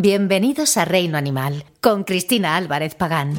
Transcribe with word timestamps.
Bienvenidos 0.00 0.76
a 0.76 0.84
Reino 0.84 1.18
Animal 1.18 1.64
con 1.80 2.04
Cristina 2.04 2.54
Álvarez 2.54 2.94
Pagán. 2.94 3.34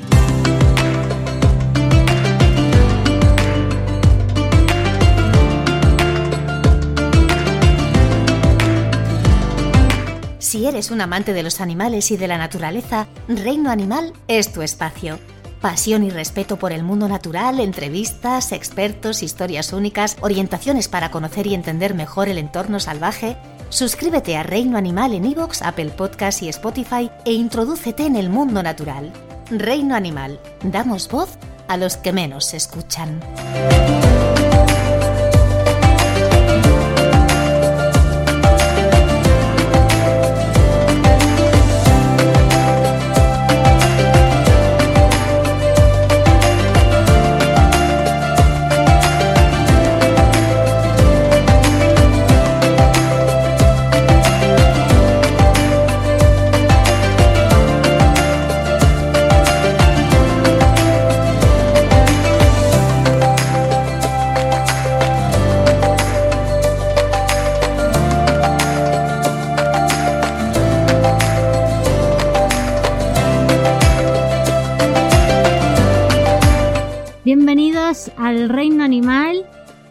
Si 10.39 10.65
eres 10.65 10.91
un 10.91 10.99
amante 10.99 11.31
de 11.31 11.43
los 11.43 11.61
animales 11.61 12.11
y 12.11 12.17
de 12.17 12.27
la 12.27 12.37
naturaleza, 12.37 13.07
Reino 13.29 13.71
Animal 13.71 14.11
es 14.27 14.51
tu 14.51 14.61
espacio. 14.61 15.17
Pasión 15.61 16.03
y 16.03 16.09
respeto 16.09 16.59
por 16.59 16.73
el 16.73 16.83
mundo 16.83 17.07
natural, 17.07 17.61
entrevistas, 17.61 18.51
expertos, 18.51 19.23
historias 19.23 19.71
únicas, 19.71 20.17
orientaciones 20.19 20.89
para 20.89 21.09
conocer 21.09 21.47
y 21.47 21.53
entender 21.53 21.93
mejor 21.93 22.27
el 22.27 22.37
entorno 22.37 22.81
salvaje. 22.81 23.37
Suscríbete 23.69 24.35
a 24.35 24.43
Reino 24.43 24.77
Animal 24.77 25.13
en 25.13 25.25
iVoox, 25.25 25.61
Apple 25.61 25.91
Podcasts 25.91 26.41
y 26.41 26.49
Spotify 26.49 27.11
e 27.23 27.33
introdúcete 27.33 28.05
en 28.05 28.15
el 28.15 28.29
mundo 28.29 28.63
natural. 28.63 29.13
Reino 29.51 29.95
Animal, 29.95 30.39
damos 30.63 31.07
voz 31.07 31.37
a 31.67 31.77
los 31.77 31.95
que 31.95 32.11
menos 32.11 32.45
se 32.45 32.57
escuchan. 32.57 33.19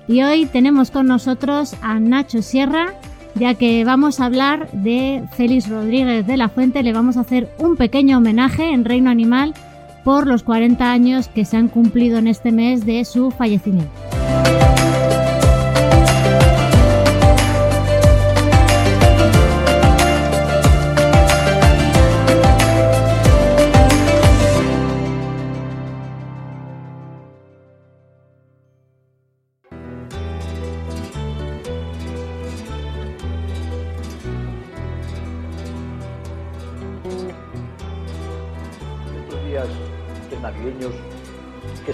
Y 0.08 0.22
hoy 0.22 0.46
tenemos 0.46 0.90
con 0.90 1.06
nosotros 1.06 1.76
a 1.82 2.00
Nacho 2.00 2.40
Sierra, 2.40 2.94
ya 3.34 3.54
que 3.54 3.84
vamos 3.84 4.18
a 4.18 4.24
hablar 4.24 4.70
de 4.72 5.22
Félix 5.36 5.68
Rodríguez 5.68 6.26
de 6.26 6.38
la 6.38 6.48
Fuente. 6.48 6.82
Le 6.82 6.94
vamos 6.94 7.18
a 7.18 7.20
hacer 7.20 7.48
un 7.58 7.76
pequeño 7.76 8.16
homenaje 8.16 8.70
en 8.70 8.86
Reino 8.86 9.10
Animal 9.10 9.54
por 10.04 10.26
los 10.26 10.42
40 10.42 10.90
años 10.90 11.28
que 11.28 11.44
se 11.44 11.58
han 11.58 11.68
cumplido 11.68 12.16
en 12.18 12.26
este 12.26 12.50
mes 12.50 12.86
de 12.86 13.04
su 13.04 13.30
fallecimiento. 13.30 14.17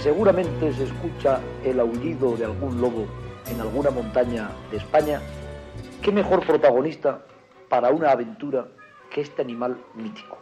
Seguramente 0.05 0.71
se 0.71 0.83
escucha 0.83 1.39
el 1.63 1.79
aullido 1.79 2.37
de 2.37 2.45
algún 2.45 2.79
lobo 2.79 3.07
en 3.49 3.59
alguna 3.59 3.89
montaña 3.89 4.51
de 4.69 4.77
España, 4.77 5.19
qué 6.03 6.11
mejor 6.11 6.45
protagonista 6.45 7.25
para 7.69 7.89
una 7.89 8.11
aventura 8.11 8.67
que 9.09 9.21
este 9.21 9.41
animal 9.41 9.75
mítico, 9.95 10.37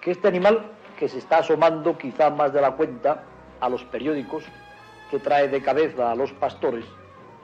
que 0.00 0.12
este 0.12 0.28
animal 0.28 0.70
que 0.96 1.08
se 1.08 1.18
está 1.18 1.38
asomando 1.38 1.98
quizá 1.98 2.30
más 2.30 2.52
de 2.52 2.60
la 2.60 2.76
cuenta 2.76 3.24
a 3.58 3.68
los 3.68 3.82
periódicos, 3.82 4.44
que 5.10 5.18
trae 5.18 5.48
de 5.48 5.60
cabeza 5.60 6.12
a 6.12 6.14
los 6.14 6.30
pastores 6.30 6.84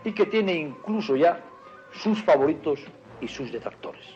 y 0.04 0.12
que 0.12 0.26
tiene 0.26 0.52
incluso 0.52 1.16
ya 1.16 1.40
sus 1.90 2.22
favoritos 2.22 2.78
y 3.20 3.26
sus 3.26 3.50
detractores. 3.50 4.06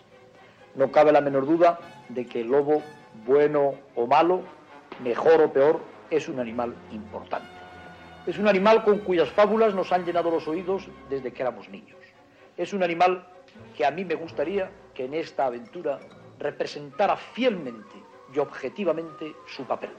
No 0.77 0.93
cabe 0.93 1.11
la 1.11 1.21
menor 1.21 1.47
duda 1.47 1.81
de 2.11 2.27
que 2.27 2.43
el 2.43 2.53
lobo, 2.53 2.81
bueno 3.27 3.75
o 3.97 4.07
malo, 4.07 4.43
mejor 5.03 5.41
o 5.41 5.53
peor, 5.53 5.94
es 6.11 6.29
un 6.29 6.41
animal 6.41 6.75
importante. 6.93 7.49
Es 8.27 8.39
un 8.39 8.49
animal 8.49 8.85
con 8.85 8.99
cuyas 9.01 9.29
fábulas 9.31 9.75
nos 9.75 9.93
han 9.93 10.05
llenado 10.05 10.31
los 10.31 10.49
oídos 10.49 10.89
desde 11.11 11.33
que 11.33 11.43
éramos 11.43 11.69
niños. 11.69 11.99
Es 12.57 12.73
un 12.73 12.83
animal 12.83 13.27
que 13.77 13.85
a 13.85 13.91
mí 13.91 14.05
me 14.05 14.15
gustaría 14.15 14.71
que 14.95 15.05
en 15.05 15.15
esta 15.15 15.47
aventura 15.47 16.01
representara 16.39 17.17
fielmente 17.17 17.97
y 18.35 18.39
objetivamente 18.39 19.35
su 19.47 19.65
papel. 19.65 19.91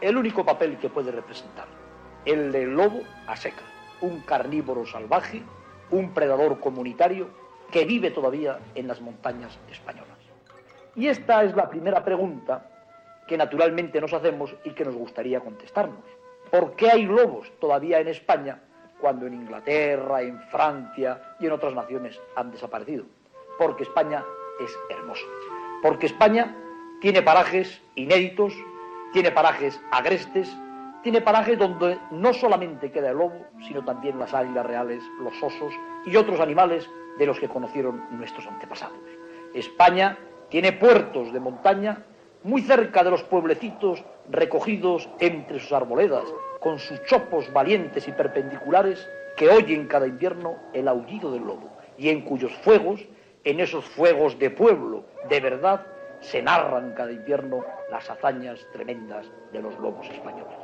El 0.00 0.16
único 0.16 0.44
papel 0.44 0.78
que 0.78 0.88
puede 0.88 1.12
representar. 1.12 1.66
El 2.24 2.52
del 2.52 2.74
lobo 2.74 3.00
a 3.26 3.36
seca. 3.36 3.62
Un 4.00 4.20
carnívoro 4.20 4.84
salvaje, 4.84 5.42
un 5.90 6.12
predador 6.12 6.60
comunitario 6.60 7.28
que 7.70 7.84
vive 7.84 8.10
todavía 8.10 8.58
en 8.74 8.86
las 8.86 9.00
montañas 9.00 9.58
españolas. 9.70 10.18
Y 10.94 11.06
esta 11.06 11.42
es 11.42 11.56
la 11.56 11.70
primera 11.70 12.04
pregunta 12.04 12.71
que 13.26 13.36
naturalmente 13.36 14.00
nos 14.00 14.12
hacemos 14.12 14.54
y 14.64 14.70
que 14.70 14.84
nos 14.84 14.94
gustaría 14.94 15.40
contestarnos. 15.40 16.04
¿Por 16.50 16.76
qué 16.76 16.90
hay 16.90 17.04
lobos 17.04 17.50
todavía 17.60 18.00
en 18.00 18.08
España 18.08 18.60
cuando 19.00 19.26
en 19.26 19.34
Inglaterra, 19.34 20.22
en 20.22 20.40
Francia 20.50 21.36
y 21.40 21.46
en 21.46 21.52
otras 21.52 21.74
naciones 21.74 22.20
han 22.36 22.50
desaparecido? 22.50 23.04
Porque 23.58 23.84
España 23.84 24.24
es 24.60 24.76
hermoso. 24.90 25.24
Porque 25.82 26.06
España 26.06 26.56
tiene 27.00 27.22
parajes 27.22 27.80
inéditos, 27.94 28.54
tiene 29.12 29.32
parajes 29.32 29.80
agrestes, 29.90 30.54
tiene 31.02 31.20
parajes 31.20 31.58
donde 31.58 31.98
no 32.10 32.32
solamente 32.32 32.92
queda 32.92 33.10
el 33.10 33.16
lobo, 33.16 33.46
sino 33.66 33.84
también 33.84 34.18
las 34.18 34.32
águilas 34.32 34.64
reales, 34.64 35.02
los 35.20 35.34
osos 35.42 35.72
y 36.06 36.14
otros 36.16 36.38
animales 36.38 36.88
de 37.18 37.26
los 37.26 37.40
que 37.40 37.48
conocieron 37.48 38.04
nuestros 38.10 38.46
antepasados. 38.46 38.98
España 39.54 40.18
tiene 40.48 40.72
puertos 40.72 41.32
de 41.32 41.40
montaña 41.40 42.04
muy 42.44 42.62
cerca 42.62 43.02
de 43.04 43.10
los 43.10 43.22
pueblecitos 43.24 44.04
recogidos 44.30 45.08
entre 45.20 45.60
sus 45.60 45.72
arboledas, 45.72 46.24
con 46.60 46.78
sus 46.78 47.02
chopos 47.04 47.52
valientes 47.52 48.06
y 48.08 48.12
perpendiculares 48.12 49.08
que 49.36 49.48
oyen 49.48 49.86
cada 49.86 50.06
invierno 50.06 50.56
el 50.72 50.88
aullido 50.88 51.32
del 51.32 51.42
lobo, 51.44 51.70
y 51.98 52.08
en 52.08 52.22
cuyos 52.22 52.52
fuegos, 52.62 53.00
en 53.44 53.60
esos 53.60 53.84
fuegos 53.84 54.38
de 54.38 54.50
pueblo, 54.50 55.04
de 55.28 55.40
verdad, 55.40 55.86
se 56.20 56.40
narran 56.40 56.92
cada 56.92 57.12
invierno 57.12 57.64
las 57.90 58.08
hazañas 58.08 58.64
tremendas 58.72 59.26
de 59.52 59.60
los 59.60 59.76
lobos 59.80 60.08
españoles. 60.08 60.61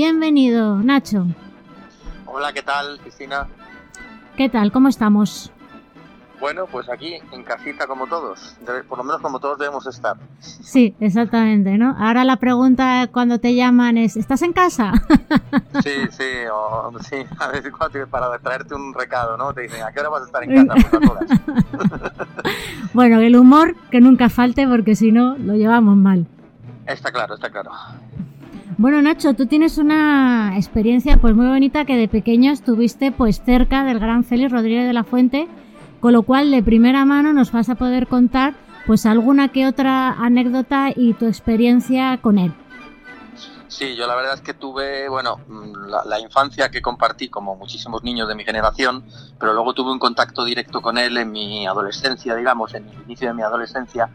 Nacho. 0.00 1.26
Hola, 2.24 2.54
¿qué 2.54 2.62
tal, 2.62 2.98
Cristina? 3.00 3.46
¿Qué 4.34 4.48
tal? 4.48 4.72
¿Cómo 4.72 4.88
estamos? 4.88 5.52
Bueno, 6.40 6.64
pues 6.64 6.88
aquí 6.88 7.16
en 7.32 7.44
casita 7.44 7.86
como 7.86 8.06
todos, 8.06 8.56
por 8.88 8.96
lo 8.96 9.04
menos 9.04 9.20
como 9.20 9.40
todos 9.40 9.58
debemos 9.58 9.86
estar. 9.86 10.16
Sí, 10.38 10.94
exactamente, 11.00 11.76
¿no? 11.76 11.94
Ahora 11.98 12.24
la 12.24 12.36
pregunta 12.36 13.10
cuando 13.12 13.40
te 13.40 13.54
llaman 13.54 13.98
es, 13.98 14.16
¿estás 14.16 14.40
en 14.42 14.54
casa? 14.54 14.92
Sí, 15.82 15.92
sí, 16.10 16.24
o, 16.52 16.92
sí, 17.00 17.16
a 17.38 17.48
veces 17.48 17.72
para 18.10 18.38
traerte 18.38 18.74
un 18.74 18.92
recado, 18.92 19.36
¿no? 19.36 19.52
Te 19.54 19.62
dicen, 19.62 19.82
¿a 19.82 19.92
qué 19.92 20.00
hora 20.00 20.08
vas 20.08 20.22
a 20.22 20.26
estar 20.26 20.42
en 20.42 20.66
casa? 20.66 20.88
Pues 20.90 22.12
bueno, 22.92 23.20
el 23.20 23.36
humor 23.36 23.76
que 23.90 24.00
nunca 24.00 24.28
falte 24.28 24.66
porque 24.66 24.96
si 24.96 25.12
no 25.12 25.36
lo 25.38 25.54
llevamos 25.54 25.96
mal. 25.96 26.26
Está 26.86 27.12
claro, 27.12 27.34
está 27.34 27.50
claro. 27.50 27.70
Bueno, 28.78 29.02
Nacho, 29.02 29.34
tú 29.34 29.46
tienes 29.46 29.78
una 29.78 30.54
experiencia 30.56 31.16
pues 31.16 31.34
muy 31.34 31.46
bonita 31.46 31.84
que 31.84 31.96
de 31.96 32.08
pequeño 32.08 32.52
estuviste 32.52 33.12
pues 33.12 33.42
cerca 33.42 33.84
del 33.84 33.98
gran 33.98 34.24
Félix 34.24 34.52
Rodríguez 34.52 34.86
de 34.86 34.92
la 34.92 35.04
Fuente 35.04 35.48
con 36.00 36.12
lo 36.12 36.22
cual 36.22 36.50
de 36.50 36.62
primera 36.62 37.04
mano 37.04 37.32
nos 37.32 37.52
vas 37.52 37.68
a 37.68 37.74
poder 37.74 38.06
contar 38.06 38.54
pues 38.86 39.06
alguna 39.06 39.48
que 39.48 39.66
otra 39.66 40.12
anécdota 40.12 40.88
y 40.94 41.12
tu 41.14 41.26
experiencia 41.26 42.18
con 42.20 42.38
él. 42.38 42.52
Sí, 43.68 43.94
yo 43.94 44.08
la 44.08 44.16
verdad 44.16 44.34
es 44.34 44.40
que 44.40 44.52
tuve, 44.52 45.08
bueno, 45.08 45.36
mm, 45.46 46.06
la, 46.06 46.18
infancia 46.18 46.70
que 46.70 46.82
compartí 46.82 47.28
como 47.28 47.54
muchísimos 47.54 48.02
niños 48.02 48.26
de 48.26 48.34
mi 48.34 48.44
generación, 48.44 49.04
pero 49.38 49.52
luego 49.52 49.74
tuve 49.74 49.92
un 49.92 50.00
contacto 50.00 50.44
directo 50.44 50.82
con 50.82 50.98
él 50.98 51.16
en 51.16 51.30
mi 51.30 51.66
adolescencia, 51.68 52.34
digamos, 52.34 52.74
en 52.74 52.88
el 52.88 53.02
inicio 53.02 53.28
de 53.28 53.34
mi 53.34 53.42
adolescencia. 53.42 54.10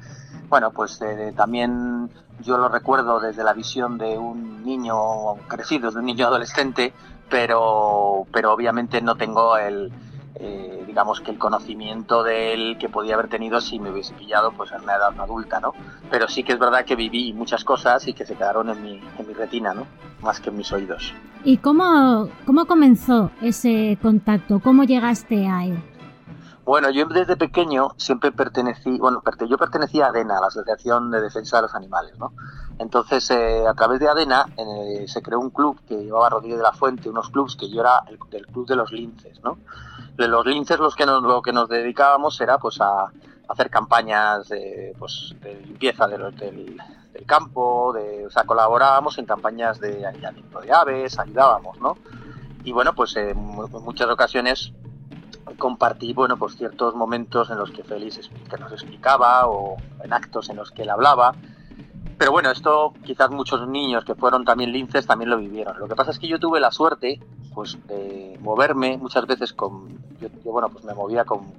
Bueno, 0.50 0.72
pues 0.72 1.02
eh, 1.02 1.34
también 1.36 2.10
yo 2.42 2.58
lo 2.58 2.70
recuerdo 2.70 3.20
desde 3.20 3.44
la 3.44 3.54
visión 3.54 3.98
de 3.98 4.18
un 4.18 4.64
niño 4.64 5.36
crecido, 5.48 5.92
de 5.92 6.00
un 6.00 6.06
niño 6.06 6.28
adolescente, 6.28 6.94
pero, 7.30 8.26
pero 8.32 8.54
obviamente 8.54 9.02
no 9.02 9.16
tengo 9.16 9.58
el, 9.58 9.92
eh, 10.36 10.84
digamos 10.86 11.22
que 11.22 11.32
el 11.32 11.38
conocimiento 11.38 12.24
de 12.24 12.54
él 12.54 12.78
que 12.78 12.90
podía 12.90 13.14
haber 13.16 13.30
tenido 13.30 13.62
si 13.62 13.80
me 13.80 13.90
hubiese 13.90 14.14
pillado 14.14 14.52
pues 14.52 14.72
en 14.72 14.82
una 14.84 14.96
edad 14.96 15.20
adulta, 15.20 15.60
¿no? 15.60 15.74
Pero 16.12 16.28
sí 16.28 16.44
que 16.44 16.54
es 16.54 16.60
verdad 16.60 16.86
que 16.86 16.96
viví 16.96 17.32
muchas 17.34 17.64
cosas 17.64 18.06
y 18.08 18.14
que 18.14 18.26
se 18.26 18.36
quedaron 18.36 18.70
en 18.70 18.84
mi, 18.84 19.02
en 19.18 19.28
mi 19.28 19.34
retina, 19.34 19.74
¿no? 19.74 19.88
Más 20.22 20.40
que 20.40 20.50
en 20.50 20.58
mis 20.58 20.72
oídos. 20.74 21.14
¿Y 21.46 21.58
cómo, 21.58 22.28
cómo 22.46 22.66
comenzó 22.66 23.32
ese 23.42 23.98
contacto? 24.02 24.60
¿Cómo 24.60 24.84
llegaste 24.84 25.48
a 25.48 25.66
él? 25.66 25.95
Bueno, 26.66 26.90
yo 26.90 27.06
desde 27.06 27.38
pequeño 27.38 27.92
siempre 27.98 28.32
pertenecí, 28.32 28.98
bueno, 28.98 29.22
yo 29.48 29.58
pertenecía 29.58 30.08
a 30.08 30.10
ADENA, 30.10 30.42
la 30.42 30.48
Asociación 30.48 31.12
de 31.12 31.22
Defensa 31.22 31.58
de 31.58 31.62
los 31.64 31.76
Animales, 31.76 32.18
¿no? 32.18 32.34
Entonces, 32.80 33.30
eh, 33.32 33.66
a 33.68 33.74
través 33.76 34.00
de 34.00 34.10
ADENA 34.10 34.48
se 35.06 35.22
creó 35.22 35.40
un 35.40 35.52
club 35.52 35.80
que 35.88 35.96
llevaba 36.04 36.30
Rodríguez 36.30 36.58
de 36.58 36.64
la 36.64 36.74
Fuente, 36.74 37.10
unos 37.10 37.30
clubs 37.30 37.56
que 37.56 37.70
yo 37.70 37.82
era 37.82 38.02
el, 38.10 38.18
del 38.32 38.48
club 38.48 38.68
de 38.68 38.76
los 38.76 38.92
linces, 38.92 39.40
¿no? 39.44 39.58
de 40.18 40.28
los 40.28 40.46
linces 40.46 40.80
los 40.80 40.96
que 40.96 41.06
nos, 41.06 41.22
lo 41.24 41.42
que 41.42 41.52
nos 41.52 41.70
dedicábamos 41.70 42.40
era 42.40 42.58
pues 42.58 42.80
a, 42.80 43.12
hacer 43.48 43.70
campañas 43.70 44.50
de, 44.50 44.96
pues, 44.98 45.36
de 45.42 45.56
limpieza 45.62 46.08
del, 46.08 46.34
campo, 47.28 47.94
de, 47.94 48.26
o 48.26 48.30
sea, 48.30 48.44
colaborábamos 48.44 49.18
en 49.20 49.26
campañas 49.26 49.80
de 49.80 50.06
aislamiento 50.06 50.60
de 50.62 50.72
aves, 50.72 51.18
ayudábamos, 51.20 51.80
¿no? 51.80 51.98
Y 52.64 52.72
bueno, 52.72 52.94
pues 52.94 53.16
en 53.16 53.38
muchas 53.38 54.08
ocasiones 54.10 54.74
compartí, 55.58 56.14
bueno, 56.14 56.38
pues 56.38 56.56
ciertos 56.56 56.96
momentos 56.96 57.50
en 57.50 57.58
los 57.58 57.72
que 57.72 57.84
Félix 57.84 58.30
que 58.50 58.58
nos 58.58 58.72
explicaba 58.72 59.48
o 59.48 59.78
en 60.04 60.14
actos 60.14 60.50
en 60.50 60.58
los 60.58 60.72
que 60.72 60.84
él 60.84 60.90
hablaba. 60.90 61.36
Pero 62.18 62.32
bueno, 62.32 62.50
esto 62.50 62.94
quizás 63.04 63.30
muchos 63.30 63.68
niños 63.68 64.06
que 64.06 64.16
fueron 64.16 64.46
también 64.46 64.72
linces 64.72 65.06
también 65.06 65.30
lo 65.30 65.38
vivieron. 65.38 65.78
Lo 65.80 65.88
que 65.88 65.96
pasa 65.96 66.12
es 66.12 66.20
que 66.20 66.28
yo 66.28 66.40
tuve 66.40 66.60
la 66.60 66.72
suerte 66.72 67.20
pues 67.54 67.78
de 67.88 68.38
moverme 68.42 68.98
muchas 68.98 69.26
veces 69.26 69.54
con 69.54 69.88
yo, 70.20 70.30
bueno 70.52 70.70
pues 70.70 70.84
me 70.84 70.94
movía 70.94 71.26
con, 71.26 71.54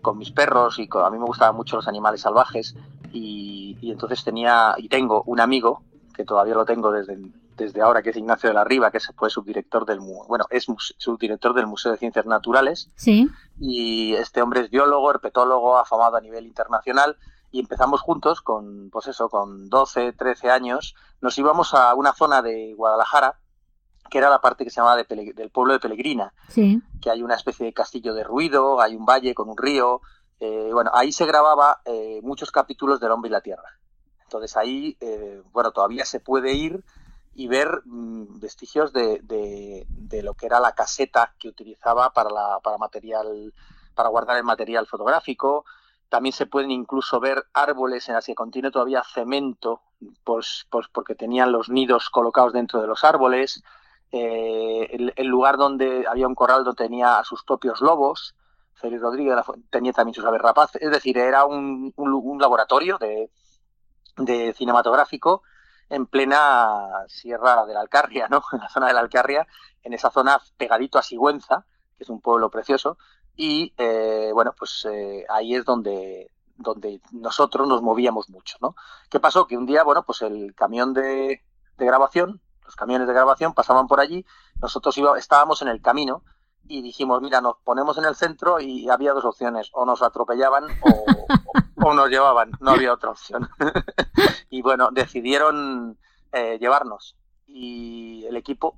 con 0.00 0.18
mis 0.18 0.30
perros 0.30 0.78
y 0.78 0.88
a 0.90 1.10
mí 1.10 1.18
me 1.18 1.26
gustaban 1.26 1.56
mucho 1.56 1.76
los 1.76 1.88
animales 1.88 2.22
salvajes 2.22 2.74
y, 3.12 3.76
entonces 3.82 4.24
tenía 4.24 4.74
y 4.78 4.88
tengo 4.88 5.22
un 5.26 5.40
amigo 5.40 5.82
que 6.14 6.24
todavía 6.24 6.54
lo 6.54 6.64
tengo 6.64 6.90
desde 6.90 7.18
desde 7.56 7.82
ahora 7.82 8.02
que 8.02 8.10
es 8.10 8.16
Ignacio 8.16 8.48
de 8.48 8.54
la 8.54 8.64
Riva 8.64 8.90
que 8.90 9.00
fue 9.00 9.30
subdirector 9.30 9.86
del 9.86 10.00
bueno 10.00 10.46
es 10.50 10.66
subdirector 10.98 11.54
del 11.54 11.66
Museo 11.66 11.92
de 11.92 11.98
Ciencias 11.98 12.26
Naturales. 12.26 12.90
Sí. 12.96 13.28
Y 13.58 14.14
este 14.14 14.42
hombre 14.42 14.60
es 14.60 14.70
biólogo 14.70 15.10
herpetólogo 15.10 15.76
afamado 15.76 16.16
a 16.16 16.20
nivel 16.20 16.46
internacional. 16.46 17.16
Y 17.50 17.60
empezamos 17.60 18.00
juntos 18.00 18.40
con 18.40 18.90
pues 18.90 19.06
eso 19.06 19.28
con 19.28 19.68
12 19.68 20.12
13 20.12 20.50
años. 20.50 20.94
Nos 21.20 21.38
íbamos 21.38 21.72
a 21.74 21.94
una 21.94 22.12
zona 22.12 22.42
de 22.42 22.74
Guadalajara 22.74 23.38
que 24.10 24.18
era 24.18 24.30
la 24.30 24.40
parte 24.40 24.64
que 24.64 24.70
se 24.70 24.80
llama 24.80 24.96
del 24.96 25.50
pueblo 25.50 25.72
de 25.72 25.80
Pelegrina, 25.80 26.32
que 26.54 27.10
hay 27.10 27.22
una 27.22 27.34
especie 27.34 27.66
de 27.66 27.72
castillo 27.72 28.14
de 28.14 28.22
ruido, 28.22 28.80
hay 28.80 28.94
un 28.94 29.06
valle 29.06 29.34
con 29.34 29.48
un 29.48 29.56
río, 29.56 30.02
eh, 30.40 30.70
bueno, 30.72 30.90
ahí 30.94 31.10
se 31.10 31.26
grababa 31.26 31.80
eh, 31.84 32.20
muchos 32.22 32.50
capítulos 32.50 33.00
del 33.00 33.10
hombre 33.10 33.28
y 33.28 33.32
la 33.32 33.40
tierra. 33.40 33.78
Entonces 34.22 34.56
ahí, 34.56 34.96
eh, 35.00 35.42
bueno, 35.52 35.72
todavía 35.72 36.04
se 36.04 36.20
puede 36.20 36.52
ir 36.52 36.84
y 37.34 37.48
ver 37.48 37.82
mm, 37.84 38.38
vestigios 38.38 38.92
de, 38.92 39.20
de, 39.22 40.22
lo 40.22 40.34
que 40.34 40.46
era 40.46 40.60
la 40.60 40.72
caseta 40.72 41.34
que 41.38 41.48
utilizaba 41.48 42.10
para, 42.10 42.30
la, 42.30 42.60
para 42.62 42.78
material, 42.78 43.52
para 43.94 44.08
guardar 44.08 44.36
el 44.36 44.44
material 44.44 44.86
fotográfico. 44.86 45.64
También 46.08 46.32
se 46.32 46.46
pueden 46.46 46.70
incluso 46.70 47.18
ver 47.18 47.44
árboles 47.52 48.08
en 48.08 48.14
las 48.14 48.26
que 48.26 48.34
contiene 48.34 48.70
todavía 48.70 49.02
cemento, 49.02 49.82
pues, 50.22 50.66
pues 50.70 50.86
porque 50.92 51.14
tenían 51.14 51.50
los 51.50 51.68
nidos 51.68 52.08
colocados 52.10 52.52
dentro 52.52 52.80
de 52.80 52.86
los 52.86 53.02
árboles. 53.02 53.62
Eh, 54.12 55.10
el, 55.16 55.26
lugar 55.26 55.56
donde 55.56 56.04
había 56.08 56.28
un 56.28 56.36
corral 56.36 56.62
donde 56.62 56.84
tenía 56.84 57.18
a 57.18 57.24
sus 57.24 57.42
propios 57.42 57.80
lobos, 57.80 58.36
Félix 58.74 59.02
Rodríguez 59.02 59.34
tenía 59.70 59.92
también 59.92 60.14
sus 60.14 60.24
aves 60.24 60.40
rapaces, 60.40 60.80
es 60.80 60.90
decir, 60.90 61.18
era 61.18 61.44
un, 61.46 61.92
laboratorio 62.38 62.96
de, 62.98 63.28
cinematográfico 64.54 65.42
en 65.90 66.06
plena 66.06 67.04
sierra 67.08 67.64
de 67.66 67.74
la 67.74 67.80
Alcarria, 67.80 68.28
¿no? 68.28 68.42
En 68.52 68.60
la 68.60 68.68
zona 68.68 68.88
de 68.88 68.94
la 68.94 69.00
Alcarria, 69.00 69.46
en 69.82 69.92
esa 69.92 70.10
zona 70.10 70.40
pegadito 70.56 70.98
a 70.98 71.02
Sigüenza, 71.02 71.66
que 71.96 72.04
es 72.04 72.08
un 72.08 72.20
pueblo 72.20 72.50
precioso, 72.50 72.98
y 73.36 73.72
eh, 73.76 74.30
bueno, 74.32 74.54
pues 74.56 74.86
eh, 74.90 75.24
ahí 75.28 75.54
es 75.54 75.64
donde, 75.64 76.30
donde 76.56 77.00
nosotros 77.12 77.68
nos 77.68 77.82
movíamos 77.82 78.28
mucho, 78.28 78.56
¿no? 78.60 78.76
¿Qué 79.10 79.20
pasó? 79.20 79.46
Que 79.46 79.56
un 79.56 79.66
día, 79.66 79.82
bueno, 79.82 80.04
pues 80.04 80.22
el 80.22 80.54
camión 80.54 80.94
de 80.94 81.42
grabación 81.76 82.40
los 82.64 82.76
camiones 82.76 83.06
de 83.06 83.14
grabación 83.14 83.54
pasaban 83.54 83.86
por 83.86 84.00
allí, 84.00 84.24
nosotros 84.60 84.96
iba, 84.98 85.18
estábamos 85.18 85.62
en 85.62 85.68
el 85.68 85.80
camino 85.80 86.22
y 86.66 86.82
dijimos, 86.82 87.20
mira, 87.20 87.40
nos 87.40 87.56
ponemos 87.58 87.98
en 87.98 88.04
el 88.04 88.14
centro 88.14 88.60
y 88.60 88.88
había 88.88 89.12
dos 89.12 89.24
opciones, 89.24 89.70
o 89.72 89.84
nos 89.84 90.02
atropellaban 90.02 90.66
o, 91.76 91.94
nos 91.94 92.08
llevaban, 92.08 92.52
no 92.60 92.72
había 92.72 92.92
otra 92.92 93.10
opción. 93.10 93.48
y 94.50 94.62
bueno, 94.62 94.90
decidieron 94.90 95.98
eh, 96.32 96.58
llevarnos 96.58 97.16
y 97.46 98.24
el 98.26 98.36
equipo 98.36 98.76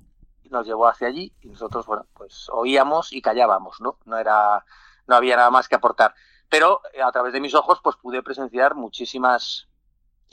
nos 0.49 0.65
llevó 0.65 0.87
hacia 0.87 1.07
allí 1.07 1.33
y 1.41 1.49
nosotros, 1.49 1.85
bueno, 1.85 2.05
pues 2.13 2.47
oíamos 2.51 3.13
y 3.13 3.21
callábamos, 3.21 3.81
¿no? 3.81 3.97
No 4.05 4.17
era, 4.17 4.63
no 5.07 5.15
había 5.15 5.35
nada 5.35 5.51
más 5.51 5.67
que 5.67 5.75
aportar. 5.75 6.13
Pero 6.49 6.81
eh, 6.93 7.01
a 7.01 7.11
través 7.11 7.33
de 7.33 7.41
mis 7.41 7.53
ojos, 7.55 7.79
pues 7.83 7.95
pude 7.97 8.23
presenciar 8.23 8.75
muchísimas 8.75 9.67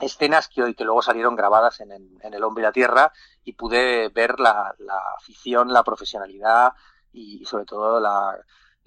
escenas 0.01 0.49
que 0.49 0.63
hoy 0.63 0.75
que 0.75 0.85
luego 0.85 1.03
salieron 1.03 1.37
grabadas 1.37 1.81
en, 1.81 1.91
El 1.93 2.45
Hombre 2.45 2.63
y 2.63 2.67
la 2.67 2.73
Tierra 2.73 3.13
y 3.45 3.53
pude 3.53 4.09
ver 4.09 4.41
la, 4.41 4.75
afición, 5.17 5.73
la 5.73 5.85
profesionalidad 5.85 6.73
y, 7.14 7.44
sobre 7.44 7.64
todo 7.64 8.00
la, 8.00 8.37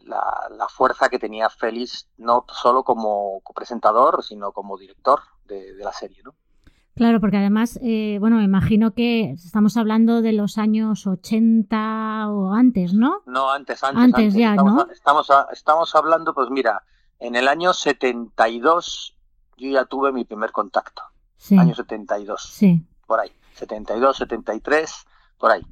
la, 0.06 0.68
fuerza 0.70 1.10
que 1.10 1.18
tenía 1.18 1.50
Félix 1.50 2.08
no 2.18 2.46
solo 2.50 2.84
como 2.84 3.42
presentador 3.56 4.24
sino 4.24 4.52
como 4.52 4.78
director 4.78 5.22
de, 5.46 5.74
la 5.80 5.94
serie, 5.94 6.22
¿no? 6.24 6.36
Claro, 6.96 7.20
porque 7.20 7.38
además, 7.38 7.80
eh, 7.84 8.18
bueno, 8.20 8.38
me 8.38 8.44
imagino 8.44 8.96
que 8.96 9.32
estamos 9.32 9.78
hablando 9.78 10.24
de 10.24 10.34
los 10.34 10.58
años 10.58 11.06
80 11.06 12.28
o 12.30 12.54
antes, 12.54 12.94
¿no? 12.94 13.22
No, 13.28 13.52
antes, 13.52 13.84
antes. 13.84 14.04
Antes, 14.04 14.34
ya, 14.34 14.52
estamos, 14.52 14.74
¿no? 14.74 14.92
Estamos, 14.92 15.30
estamos 15.52 15.94
hablando, 15.94 16.34
pues 16.34 16.50
mira, 16.50 16.84
en 17.20 17.36
el 17.36 17.48
año 17.48 17.72
72 17.74 19.16
yo 19.58 19.70
ya 19.70 19.86
tuve 19.86 20.12
mi 20.12 20.26
primer 20.26 20.52
contacto. 20.52 21.04
Sí. 21.36 21.58
Año 21.58 21.76
72. 21.76 22.42
Sí. 22.42 22.84
Por 23.06 23.20
ahí. 23.20 23.32
72, 23.54 24.18
73, 24.18 25.06
por 25.38 25.52
ahí. 25.52 25.66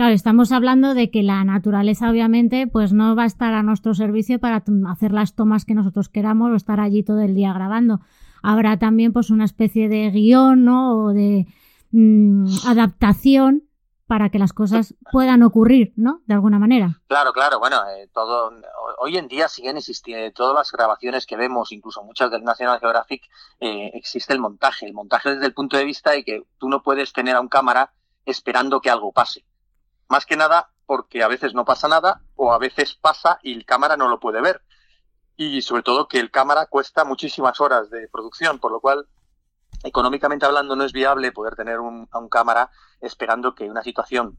Claro, 0.00 0.14
estamos 0.14 0.50
hablando 0.50 0.94
de 0.94 1.10
que 1.10 1.22
la 1.22 1.44
naturaleza 1.44 2.08
obviamente 2.08 2.66
pues 2.66 2.94
no 2.94 3.14
va 3.14 3.24
a 3.24 3.26
estar 3.26 3.52
a 3.52 3.62
nuestro 3.62 3.92
servicio 3.92 4.40
para 4.40 4.64
hacer 4.88 5.12
las 5.12 5.34
tomas 5.34 5.66
que 5.66 5.74
nosotros 5.74 6.08
queramos 6.08 6.50
o 6.50 6.54
estar 6.54 6.80
allí 6.80 7.02
todo 7.02 7.20
el 7.20 7.34
día 7.34 7.52
grabando. 7.52 8.00
Habrá 8.42 8.78
también 8.78 9.12
pues 9.12 9.28
una 9.28 9.44
especie 9.44 9.90
de 9.90 10.10
guion 10.10 10.64
¿no? 10.64 10.96
o 10.96 11.12
de 11.12 11.46
mm, 11.90 12.46
adaptación 12.66 13.68
para 14.06 14.30
que 14.30 14.38
las 14.38 14.54
cosas 14.54 14.94
puedan 15.12 15.42
ocurrir, 15.42 15.92
¿no? 15.96 16.22
De 16.24 16.32
alguna 16.32 16.58
manera. 16.58 17.02
Claro, 17.06 17.34
claro. 17.34 17.58
Bueno, 17.58 17.76
eh, 17.90 18.08
todo 18.14 18.52
hoy 19.00 19.18
en 19.18 19.28
día 19.28 19.48
siguen 19.48 19.76
existiendo 19.76 20.32
todas 20.32 20.54
las 20.54 20.72
grabaciones 20.72 21.26
que 21.26 21.36
vemos, 21.36 21.72
incluso 21.72 22.02
muchas 22.04 22.30
del 22.30 22.42
National 22.42 22.80
Geographic, 22.80 23.24
eh, 23.60 23.90
existe 23.92 24.32
el 24.32 24.40
montaje. 24.40 24.86
El 24.86 24.94
montaje 24.94 25.34
desde 25.34 25.44
el 25.44 25.52
punto 25.52 25.76
de 25.76 25.84
vista 25.84 26.12
de 26.12 26.24
que 26.24 26.42
tú 26.56 26.70
no 26.70 26.82
puedes 26.82 27.12
tener 27.12 27.36
a 27.36 27.40
un 27.42 27.48
cámara 27.48 27.92
esperando 28.24 28.80
que 28.80 28.88
algo 28.88 29.12
pase. 29.12 29.44
Más 30.10 30.26
que 30.26 30.36
nada 30.36 30.72
porque 30.86 31.22
a 31.22 31.28
veces 31.28 31.54
no 31.54 31.64
pasa 31.64 31.86
nada 31.86 32.20
o 32.34 32.52
a 32.52 32.58
veces 32.58 32.96
pasa 32.96 33.38
y 33.44 33.54
el 33.54 33.64
cámara 33.64 33.96
no 33.96 34.08
lo 34.08 34.18
puede 34.18 34.40
ver. 34.40 34.60
Y 35.36 35.62
sobre 35.62 35.84
todo 35.84 36.08
que 36.08 36.18
el 36.18 36.32
cámara 36.32 36.66
cuesta 36.66 37.04
muchísimas 37.04 37.60
horas 37.60 37.90
de 37.90 38.08
producción, 38.08 38.58
por 38.58 38.72
lo 38.72 38.80
cual 38.80 39.06
económicamente 39.84 40.46
hablando 40.46 40.74
no 40.74 40.82
es 40.82 40.92
viable 40.92 41.30
poder 41.30 41.54
tener 41.54 41.78
un, 41.78 42.08
a 42.10 42.28
cámara 42.28 42.72
esperando 43.00 43.54
que 43.54 43.70
una 43.70 43.84
situación 43.84 44.36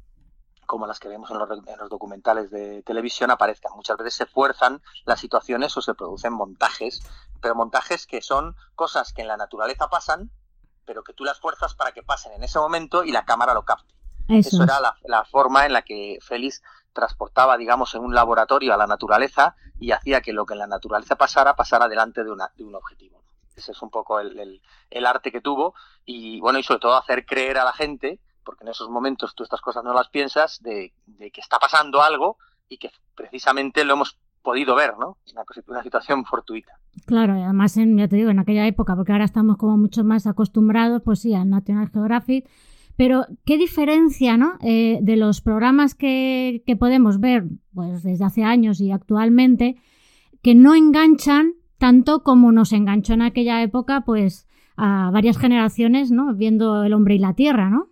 como 0.65 0.87
las 0.87 0.99
que 0.99 1.07
vemos 1.07 1.31
en 1.31 1.37
los, 1.37 1.49
en 1.49 1.79
los, 1.79 1.89
documentales 1.89 2.51
de 2.51 2.83
televisión 2.83 3.31
aparezcan. 3.31 3.71
Muchas 3.73 3.95
veces 3.95 4.15
se 4.15 4.25
fuerzan 4.25 4.81
las 5.05 5.21
situaciones 5.21 5.75
o 5.77 5.81
se 5.81 5.93
producen 5.93 6.33
montajes, 6.33 7.01
pero 7.41 7.55
montajes 7.55 8.05
que 8.05 8.21
son 8.21 8.57
cosas 8.75 9.13
que 9.13 9.21
en 9.21 9.29
la 9.29 9.37
naturaleza 9.37 9.87
pasan, 9.89 10.31
pero 10.85 11.01
que 11.03 11.13
tú 11.13 11.23
las 11.23 11.39
fuerzas 11.39 11.75
para 11.75 11.93
que 11.93 12.03
pasen 12.03 12.33
en 12.33 12.43
ese 12.43 12.59
momento 12.59 13.05
y 13.05 13.13
la 13.13 13.23
cámara 13.23 13.53
lo 13.53 13.63
capte. 13.63 14.00
Eso, 14.31 14.49
Eso 14.49 14.63
era 14.63 14.79
la, 14.79 14.95
la, 15.03 15.23
forma 15.25 15.65
en 15.65 15.73
la 15.73 15.81
que 15.81 16.17
Félix 16.21 16.61
transportaba, 16.93 17.57
digamos, 17.57 17.93
en 17.95 18.01
un 18.01 18.13
laboratorio 18.13 18.73
a 18.73 18.77
la 18.77 18.87
naturaleza 18.87 19.55
y 19.79 19.91
hacía 19.91 20.21
que 20.21 20.33
lo 20.33 20.45
que 20.45 20.53
en 20.53 20.59
la 20.59 20.67
naturaleza 20.67 21.15
pasara 21.15 21.55
pasara 21.55 21.87
delante 21.87 22.23
de, 22.23 22.31
una, 22.31 22.51
de 22.55 22.63
un 22.63 22.75
objetivo. 22.75 23.23
Ese 23.55 23.71
es 23.71 23.81
un 23.81 23.89
poco 23.89 24.19
el, 24.19 24.37
el, 24.39 24.61
el 24.89 25.05
arte 25.05 25.31
que 25.31 25.41
tuvo 25.41 25.73
y, 26.05 26.39
bueno, 26.39 26.59
y 26.59 26.63
sobre 26.63 26.79
todo 26.79 26.95
hacer 26.95 27.25
creer 27.25 27.57
a 27.57 27.65
la 27.65 27.73
gente 27.73 28.19
porque 28.43 28.63
en 28.63 28.69
esos 28.69 28.89
momentos 28.89 29.35
tú 29.35 29.43
estas 29.43 29.61
cosas 29.61 29.83
no 29.83 29.93
las 29.93 30.09
piensas, 30.09 30.61
de, 30.61 30.93
de, 31.05 31.31
que 31.31 31.41
está 31.41 31.59
pasando 31.59 32.01
algo 32.01 32.37
y 32.67 32.77
que 32.77 32.91
precisamente 33.15 33.83
lo 33.83 33.93
hemos 33.93 34.17
podido 34.41 34.75
ver, 34.75 34.97
¿no? 34.97 35.17
Una, 35.31 35.43
una 35.67 35.83
situación 35.83 36.25
fortuita. 36.25 36.73
Claro, 37.05 37.37
y 37.37 37.41
además, 37.41 37.77
en, 37.77 37.97
ya 37.97 38.07
te 38.07 38.15
digo, 38.15 38.29
en 38.29 38.39
aquella 38.39 38.65
época, 38.65 38.95
porque 38.95 39.11
ahora 39.11 39.25
estamos 39.25 39.57
como 39.57 39.77
mucho 39.77 40.03
más 40.03 40.25
acostumbrados, 40.25 41.01
pues 41.03 41.19
sí, 41.19 41.35
al 41.35 41.49
National 41.49 41.89
Geographic, 41.89 42.49
pero 43.01 43.25
¿qué 43.47 43.57
diferencia, 43.57 44.37
¿no? 44.37 44.59
Eh, 44.61 44.99
de 45.01 45.17
los 45.17 45.41
programas 45.41 45.95
que, 45.95 46.61
que 46.67 46.75
podemos 46.75 47.19
ver, 47.19 47.45
pues 47.73 48.03
desde 48.03 48.23
hace 48.23 48.43
años 48.43 48.79
y 48.79 48.91
actualmente, 48.91 49.81
que 50.43 50.53
no 50.53 50.75
enganchan 50.75 51.55
tanto 51.79 52.21
como 52.21 52.51
nos 52.51 52.73
enganchó 52.73 53.13
en 53.13 53.23
aquella 53.23 53.63
época, 53.63 54.01
pues 54.01 54.47
a 54.77 55.09
varias 55.11 55.39
generaciones, 55.39 56.11
¿no? 56.11 56.35
Viendo 56.35 56.83
el 56.83 56.93
hombre 56.93 57.15
y 57.15 57.17
la 57.17 57.33
tierra, 57.33 57.71
¿no? 57.71 57.89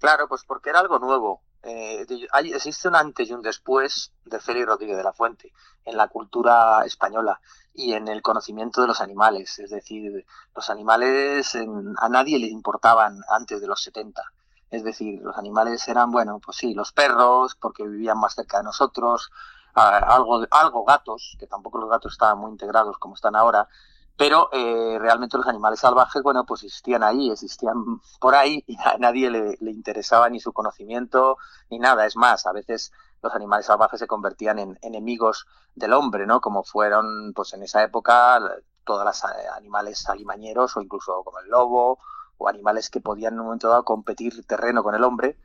Claro, 0.00 0.26
pues 0.26 0.42
porque 0.44 0.70
era 0.70 0.80
algo 0.80 0.98
nuevo. 0.98 1.43
Eh, 1.66 2.06
hay, 2.32 2.52
existe 2.52 2.88
un 2.88 2.96
antes 2.96 3.28
y 3.28 3.32
un 3.32 3.40
después 3.40 4.12
de 4.26 4.38
Félix 4.38 4.66
Rodríguez 4.66 4.98
de 4.98 5.02
la 5.02 5.14
Fuente 5.14 5.52
en 5.86 5.96
la 5.96 6.08
cultura 6.08 6.84
española 6.84 7.40
y 7.72 7.94
en 7.94 8.06
el 8.08 8.20
conocimiento 8.20 8.82
de 8.82 8.88
los 8.88 9.00
animales. 9.00 9.58
Es 9.58 9.70
decir, 9.70 10.26
los 10.54 10.68
animales 10.68 11.54
en, 11.54 11.94
a 11.98 12.08
nadie 12.10 12.38
le 12.38 12.48
importaban 12.48 13.20
antes 13.28 13.60
de 13.60 13.66
los 13.66 13.82
70. 13.82 14.22
Es 14.70 14.84
decir, 14.84 15.22
los 15.22 15.38
animales 15.38 15.86
eran, 15.88 16.10
bueno, 16.10 16.38
pues 16.44 16.58
sí, 16.58 16.74
los 16.74 16.92
perros, 16.92 17.54
porque 17.54 17.84
vivían 17.84 18.18
más 18.18 18.34
cerca 18.34 18.58
de 18.58 18.64
nosotros, 18.64 19.30
algo, 19.74 20.44
algo 20.50 20.84
gatos, 20.84 21.36
que 21.38 21.46
tampoco 21.46 21.78
los 21.78 21.88
gatos 21.88 22.12
estaban 22.12 22.38
muy 22.38 22.50
integrados 22.50 22.98
como 22.98 23.14
están 23.14 23.36
ahora, 23.36 23.68
pero 24.16 24.48
eh, 24.52 24.96
realmente 25.00 25.36
los 25.36 25.46
animales 25.46 25.80
salvajes, 25.80 26.22
bueno, 26.22 26.44
pues 26.46 26.62
existían 26.62 27.02
ahí, 27.02 27.30
existían 27.30 28.00
por 28.20 28.34
ahí 28.34 28.62
y 28.66 28.76
a 28.78 28.96
nadie 28.98 29.30
le, 29.30 29.56
le, 29.60 29.70
interesaba 29.72 30.28
ni 30.28 30.38
su 30.38 30.52
conocimiento 30.52 31.36
ni 31.70 31.78
nada. 31.78 32.06
Es 32.06 32.16
más, 32.16 32.46
a 32.46 32.52
veces 32.52 32.92
los 33.22 33.34
animales 33.34 33.66
salvajes 33.66 33.98
se 33.98 34.06
convertían 34.06 34.58
en 34.58 34.78
enemigos 34.82 35.46
del 35.74 35.94
hombre, 35.94 36.26
¿no? 36.26 36.40
Como 36.40 36.62
fueron, 36.62 37.32
pues 37.34 37.54
en 37.54 37.62
esa 37.62 37.82
época, 37.82 38.38
todos 38.84 39.04
los 39.04 39.24
animales 39.56 40.08
alimañeros 40.08 40.76
o 40.76 40.82
incluso 40.82 41.22
como 41.24 41.40
el 41.40 41.48
lobo 41.48 41.98
o 42.36 42.48
animales 42.48 42.90
que 42.90 43.00
podían 43.00 43.34
en 43.34 43.40
un 43.40 43.46
momento 43.46 43.68
dado 43.68 43.84
competir 43.84 44.46
terreno 44.46 44.82
con 44.82 44.94
el 44.94 45.02
hombre. 45.02 45.38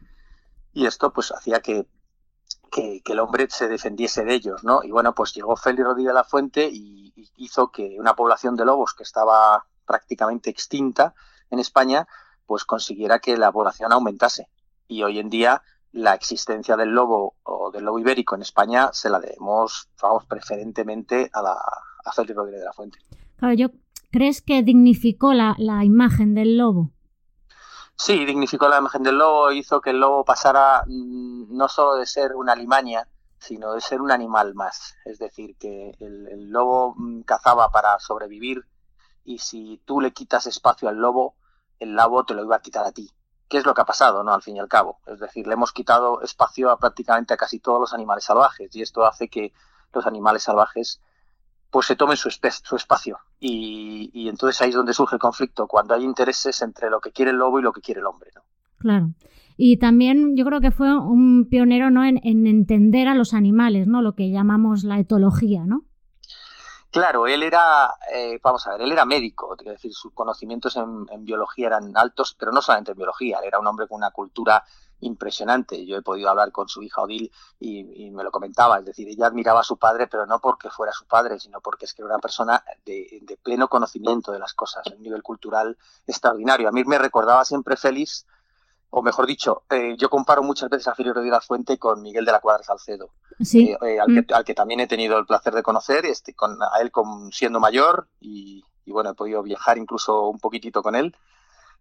Y 0.73 0.85
esto 0.85 1.11
pues 1.11 1.31
hacía 1.31 1.61
que, 1.61 1.87
que, 2.69 3.01
el 3.05 3.19
hombre 3.19 3.47
se 3.49 3.67
defendiese 3.67 4.23
de 4.23 4.33
ellos, 4.33 4.63
¿no? 4.63 4.83
Y 4.83 4.91
bueno, 4.91 5.13
pues 5.13 5.33
llegó 5.33 5.55
Félix 5.55 5.83
Rodríguez 5.83 6.09
de 6.09 6.13
la 6.13 6.23
Fuente 6.23 6.69
y 6.71 7.13
hizo 7.37 7.71
que 7.71 7.95
una 7.99 8.15
población 8.15 8.55
de 8.55 8.65
lobos 8.65 8.93
que 8.93 9.03
estaba 9.03 9.65
prácticamente 9.85 10.49
extinta 10.49 11.13
en 11.49 11.59
España, 11.59 12.07
pues 12.45 12.65
consiguiera 12.65 13.19
que 13.19 13.37
la 13.37 13.51
población 13.51 13.91
aumentase. 13.91 14.47
Y 14.87 15.03
hoy 15.03 15.19
en 15.19 15.29
día 15.29 15.61
la 15.91 16.13
existencia 16.13 16.77
del 16.77 16.89
lobo 16.89 17.35
o 17.43 17.71
del 17.71 17.85
lobo 17.85 17.99
ibérico 17.99 18.35
en 18.35 18.43
España 18.43 18.89
se 18.93 19.09
la 19.09 19.19
debemos, 19.19 19.89
vamos, 20.01 20.25
preferentemente 20.25 21.29
a, 21.33 21.41
la, 21.41 21.53
a 22.05 22.11
Félix 22.11 22.35
Rodríguez 22.35 22.61
de 22.61 22.65
la 22.65 22.73
Fuente. 22.73 22.99
¿crees 24.11 24.41
que 24.41 24.63
dignificó 24.63 25.33
la 25.33 25.83
imagen 25.83 26.35
del 26.35 26.57
lobo? 26.57 26.91
Sí, 28.01 28.25
dignificó 28.25 28.69
la 28.69 28.77
imagen 28.77 29.03
del 29.03 29.17
lobo, 29.17 29.51
hizo 29.51 29.81
que 29.81 29.89
el 29.89 29.99
lobo 29.99 30.23
pasara 30.23 30.83
mmm, 30.87 31.55
no 31.55 31.67
solo 31.67 31.95
de 31.95 32.05
ser 32.05 32.33
una 32.33 32.55
limaña, 32.55 33.09
sino 33.39 33.73
de 33.73 33.81
ser 33.81 34.01
un 34.01 34.09
animal 34.09 34.55
más. 34.55 34.95
Es 35.03 35.19
decir, 35.19 35.57
que 35.57 35.91
el, 35.99 36.27
el, 36.29 36.49
lobo 36.49 36.95
cazaba 37.25 37.71
para 37.71 37.99
sobrevivir 37.99 38.65
y 39.25 39.39
si 39.39 39.81
tú 39.85 39.99
le 39.99 40.13
quitas 40.13 40.45
espacio 40.47 40.87
al 40.87 40.95
lobo, 40.95 41.35
el 41.79 41.91
lobo 41.93 42.23
te 42.23 42.33
lo 42.33 42.43
iba 42.43 42.55
a 42.55 42.61
quitar 42.61 42.85
a 42.85 42.93
ti. 42.93 43.11
¿Qué 43.49 43.57
es 43.57 43.65
lo 43.65 43.73
que 43.73 43.81
ha 43.81 43.85
pasado, 43.85 44.23
no? 44.23 44.33
Al 44.33 44.41
fin 44.43 44.55
y 44.55 44.59
al 44.61 44.69
cabo. 44.69 45.01
Es 45.05 45.19
decir, 45.19 45.45
le 45.45 45.53
hemos 45.53 45.73
quitado 45.73 46.21
espacio 46.21 46.71
a 46.71 46.77
prácticamente 46.79 47.33
a 47.33 47.37
casi 47.37 47.59
todos 47.59 47.81
los 47.81 47.93
animales 47.93 48.23
salvajes 48.23 48.73
y 48.77 48.81
esto 48.81 49.05
hace 49.05 49.27
que 49.27 49.51
los 49.91 50.05
animales 50.05 50.43
salvajes 50.43 51.01
pues 51.69 51.85
se 51.85 51.95
tomen 51.95 52.17
su, 52.17 52.29
su 52.29 52.75
espacio. 52.75 53.19
Y, 53.39 54.09
y, 54.13 54.29
entonces 54.29 54.61
ahí 54.61 54.69
es 54.69 54.75
donde 54.75 54.93
surge 54.93 55.15
el 55.15 55.19
conflicto, 55.19 55.67
cuando 55.67 55.93
hay 55.93 56.03
intereses 56.03 56.61
entre 56.61 56.89
lo 56.89 56.99
que 56.99 57.11
quiere 57.11 57.31
el 57.31 57.37
lobo 57.37 57.59
y 57.59 57.63
lo 57.63 57.71
que 57.71 57.81
quiere 57.81 58.01
el 58.01 58.07
hombre. 58.07 58.31
¿no? 58.35 58.41
Claro. 58.77 59.09
Y 59.57 59.77
también 59.77 60.37
yo 60.37 60.45
creo 60.45 60.61
que 60.61 60.71
fue 60.71 60.97
un 60.97 61.47
pionero 61.49 61.89
¿no? 61.91 62.05
en, 62.05 62.19
en, 62.23 62.47
entender 62.47 63.07
a 63.07 63.15
los 63.15 63.33
animales, 63.33 63.87
¿no? 63.87 64.01
Lo 64.01 64.15
que 64.15 64.31
llamamos 64.31 64.83
la 64.83 64.99
etología, 64.99 65.65
¿no? 65.65 65.83
Claro, 66.91 67.27
él 67.27 67.43
era, 67.43 67.93
eh, 68.11 68.39
vamos 68.41 68.65
a 68.65 68.71
ver, 68.71 68.81
él 68.81 68.91
era 68.91 69.05
médico, 69.05 69.55
es 69.59 69.65
decir, 69.65 69.93
sus 69.93 70.11
conocimientos 70.11 70.75
en, 70.75 71.05
en, 71.11 71.23
biología 71.23 71.67
eran 71.67 71.91
altos, 71.95 72.35
pero 72.39 72.51
no 72.51 72.63
solamente 72.63 72.91
en 72.91 72.97
biología, 72.97 73.37
él 73.39 73.47
era 73.47 73.59
un 73.59 73.67
hombre 73.67 73.87
con 73.87 73.97
una 73.97 74.09
cultura 74.09 74.63
impresionante. 75.01 75.85
Yo 75.85 75.97
he 75.97 76.01
podido 76.01 76.29
hablar 76.29 76.51
con 76.51 76.67
su 76.67 76.81
hija 76.81 77.01
Odil 77.01 77.31
y, 77.59 78.05
y, 78.05 78.11
me 78.11 78.23
lo 78.23 78.31
comentaba, 78.31 78.79
es 78.79 78.85
decir, 78.85 79.07
ella 79.07 79.27
admiraba 79.27 79.61
a 79.61 79.63
su 79.63 79.77
padre, 79.77 80.07
pero 80.07 80.25
no 80.25 80.39
porque 80.39 80.69
fuera 80.69 80.91
su 80.91 81.05
padre, 81.05 81.39
sino 81.39 81.61
porque 81.61 81.85
es 81.85 81.93
que 81.93 82.01
era 82.01 82.11
una 82.11 82.19
persona 82.19 82.63
de, 82.85 83.19
de 83.21 83.37
pleno 83.37 83.67
conocimiento 83.67 84.31
de 84.31 84.39
las 84.39 84.53
cosas, 84.53 84.85
un 84.95 85.01
nivel 85.01 85.23
cultural 85.23 85.77
extraordinario. 86.05 86.67
A 86.67 86.71
mí 86.71 86.83
me 86.83 86.97
recordaba 86.97 87.45
siempre 87.45 87.77
Félix 87.77 88.25
o 88.91 89.01
mejor 89.01 89.27
dicho, 89.27 89.63
eh, 89.69 89.95
yo 89.97 90.09
comparo 90.09 90.41
muchas 90.41 90.69
veces 90.69 90.87
a 90.87 90.95
Félix 90.95 91.15
Rodríguez 91.15 91.45
Fuente 91.45 91.77
con 91.77 92.01
Miguel 92.01 92.25
de 92.25 92.31
la 92.31 92.39
Cuadra 92.39 92.63
Salcedo, 92.63 93.11
¿Sí? 93.39 93.69
eh, 93.69 93.77
eh, 93.81 93.99
al, 93.99 94.07
que, 94.07 94.21
mm. 94.21 94.33
al, 94.33 94.43
que, 94.43 94.55
también 94.55 94.79
he 94.79 94.87
tenido 94.87 95.17
el 95.19 95.25
placer 95.25 95.53
de 95.53 95.61
conocer, 95.61 96.05
este, 96.05 96.33
con, 96.33 96.57
a 96.61 96.81
él 96.81 96.91
con, 96.91 97.31
siendo 97.31 97.59
mayor 97.59 98.07
y, 98.19 98.63
y, 98.85 98.91
bueno, 98.91 99.11
he 99.11 99.13
podido 99.13 99.43
viajar 99.43 99.77
incluso 99.77 100.27
un 100.27 100.39
poquitito 100.39 100.81
con 100.81 100.95
él 100.95 101.15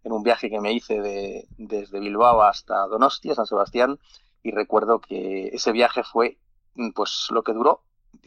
en 0.03 0.11
un 0.11 0.23
viaje 0.23 0.49
que 0.49 0.59
me 0.59 0.73
hice 0.73 1.01
de, 1.01 1.47
desde 1.57 1.99
Bilbao 1.99 2.41
hasta 2.43 2.87
Donostia, 2.87 3.35
San 3.35 3.45
Sebastián, 3.45 3.99
y 4.43 4.51
recuerdo 4.51 4.99
que 4.99 5.47
ese 5.49 5.71
viaje 5.71 6.03
fue 6.03 6.37
mm, 6.75 6.91
pues 6.91 7.27
lo 7.31 7.43
que 7.43 7.53
duró 7.53 7.81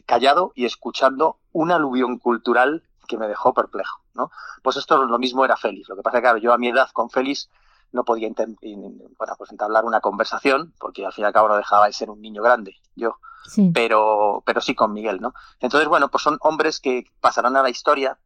callado 0.05 0.51
y 0.55 0.65
escuchando 0.65 1.37
un 1.51 1.71
aluvión 1.71 2.19
cultural 2.19 2.83
que 3.07 3.17
me 3.17 3.27
dejó 3.27 3.53
perplejo, 3.53 4.01
¿no? 4.13 4.31
Pues 4.61 4.77
esto 4.77 5.03
lo 5.03 5.19
mismo 5.19 5.43
era 5.43 5.57
Félix, 5.57 5.89
lo 5.89 5.95
que 5.95 6.01
pasa 6.01 6.17
es 6.17 6.21
que 6.21 6.25
claro, 6.25 6.37
yo 6.37 6.53
a 6.53 6.57
mi 6.57 6.69
edad 6.69 6.89
con 6.93 7.09
Félix 7.09 7.49
no 7.91 8.03
podía 8.03 8.27
bueno, 8.27 9.35
pues 9.37 9.51
entablar 9.51 9.85
una 9.85 10.01
conversación, 10.01 10.73
porque 10.79 11.05
al 11.05 11.13
fin 11.13 11.23
y 11.23 11.27
al 11.27 11.33
cabo 11.33 11.47
no 11.47 11.55
dejaba 11.55 11.85
de 11.85 11.93
ser 11.93 12.09
un 12.09 12.21
niño 12.21 12.41
grande, 12.41 12.75
yo, 12.95 13.17
sí. 13.45 13.71
pero, 13.73 14.41
pero 14.45 14.61
sí 14.61 14.73
con 14.73 14.93
Miguel, 14.93 15.21
¿no? 15.21 15.33
Entonces, 15.59 15.87
bueno, 15.87 16.09
pues 16.09 16.23
son 16.23 16.37
hombres 16.41 16.79
que 16.79 17.05
pasarán 17.21 17.55
a 17.55 17.61
la 17.61 17.69
historia 17.69 18.17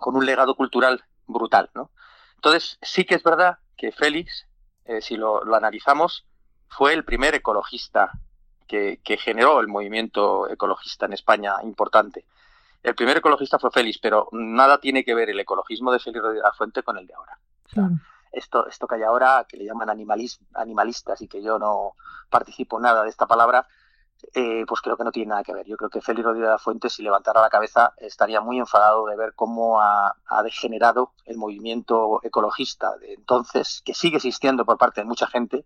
con 0.00 0.16
un 0.16 0.26
legado 0.26 0.56
cultural 0.56 1.04
brutal, 1.26 1.70
¿no? 1.74 1.90
Entonces, 2.36 2.78
sí 2.82 3.04
que 3.04 3.16
es 3.16 3.22
verdad 3.22 3.58
que 3.76 3.92
Félix, 3.92 4.46
eh, 4.84 5.00
si 5.00 5.16
lo, 5.16 5.44
lo, 5.44 5.56
analizamos, 5.56 6.24
fue 6.68 6.92
el 6.92 7.04
primer 7.04 7.34
ecologista 7.34 8.12
que, 8.66 9.00
que, 9.04 9.16
generó 9.16 9.60
el 9.60 9.68
movimiento 9.68 10.48
ecologista 10.48 11.06
en 11.06 11.12
España 11.12 11.54
importante. 11.62 12.24
El 12.82 12.94
primer 12.94 13.16
ecologista 13.16 13.58
fue 13.58 13.70
Félix, 13.70 13.98
pero 13.98 14.28
nada 14.32 14.78
tiene 14.78 15.04
que 15.04 15.14
ver 15.14 15.30
el 15.30 15.40
ecologismo 15.40 15.92
de 15.92 15.98
Félix 15.98 16.22
de 16.22 16.34
la 16.40 16.52
Fuente 16.52 16.82
con 16.82 16.98
el 16.98 17.06
de 17.06 17.14
ahora. 17.14 17.38
Claro 17.68 17.96
esto, 18.36 18.66
esto 18.68 18.86
que 18.86 18.96
hay 18.96 19.02
ahora, 19.02 19.46
que 19.48 19.56
le 19.56 19.64
llaman 19.64 19.90
animalis, 19.90 20.38
animalistas 20.54 21.20
y 21.22 21.28
que 21.28 21.42
yo 21.42 21.58
no 21.58 21.92
participo 22.30 22.78
nada 22.78 23.02
de 23.02 23.08
esta 23.08 23.26
palabra, 23.26 23.66
eh, 24.34 24.64
pues 24.66 24.80
creo 24.80 24.96
que 24.96 25.04
no 25.04 25.12
tiene 25.12 25.30
nada 25.30 25.42
que 25.42 25.52
ver. 25.52 25.66
Yo 25.66 25.76
creo 25.76 25.90
que 25.90 26.00
Félix 26.00 26.24
Rodríguez 26.24 26.48
de 26.48 26.52
la 26.52 26.58
Fuente, 26.58 26.88
si 26.88 27.02
levantara 27.02 27.40
la 27.40 27.50
cabeza, 27.50 27.94
estaría 27.98 28.40
muy 28.40 28.58
enfadado 28.58 29.06
de 29.06 29.16
ver 29.16 29.34
cómo 29.34 29.80
ha, 29.80 30.14
degenerado 30.42 31.12
el 31.24 31.36
movimiento 31.36 32.20
ecologista 32.22 32.96
de 32.98 33.14
entonces, 33.14 33.82
que 33.84 33.94
sigue 33.94 34.16
existiendo 34.16 34.64
por 34.64 34.78
parte 34.78 35.00
de 35.00 35.06
mucha 35.06 35.26
gente, 35.26 35.64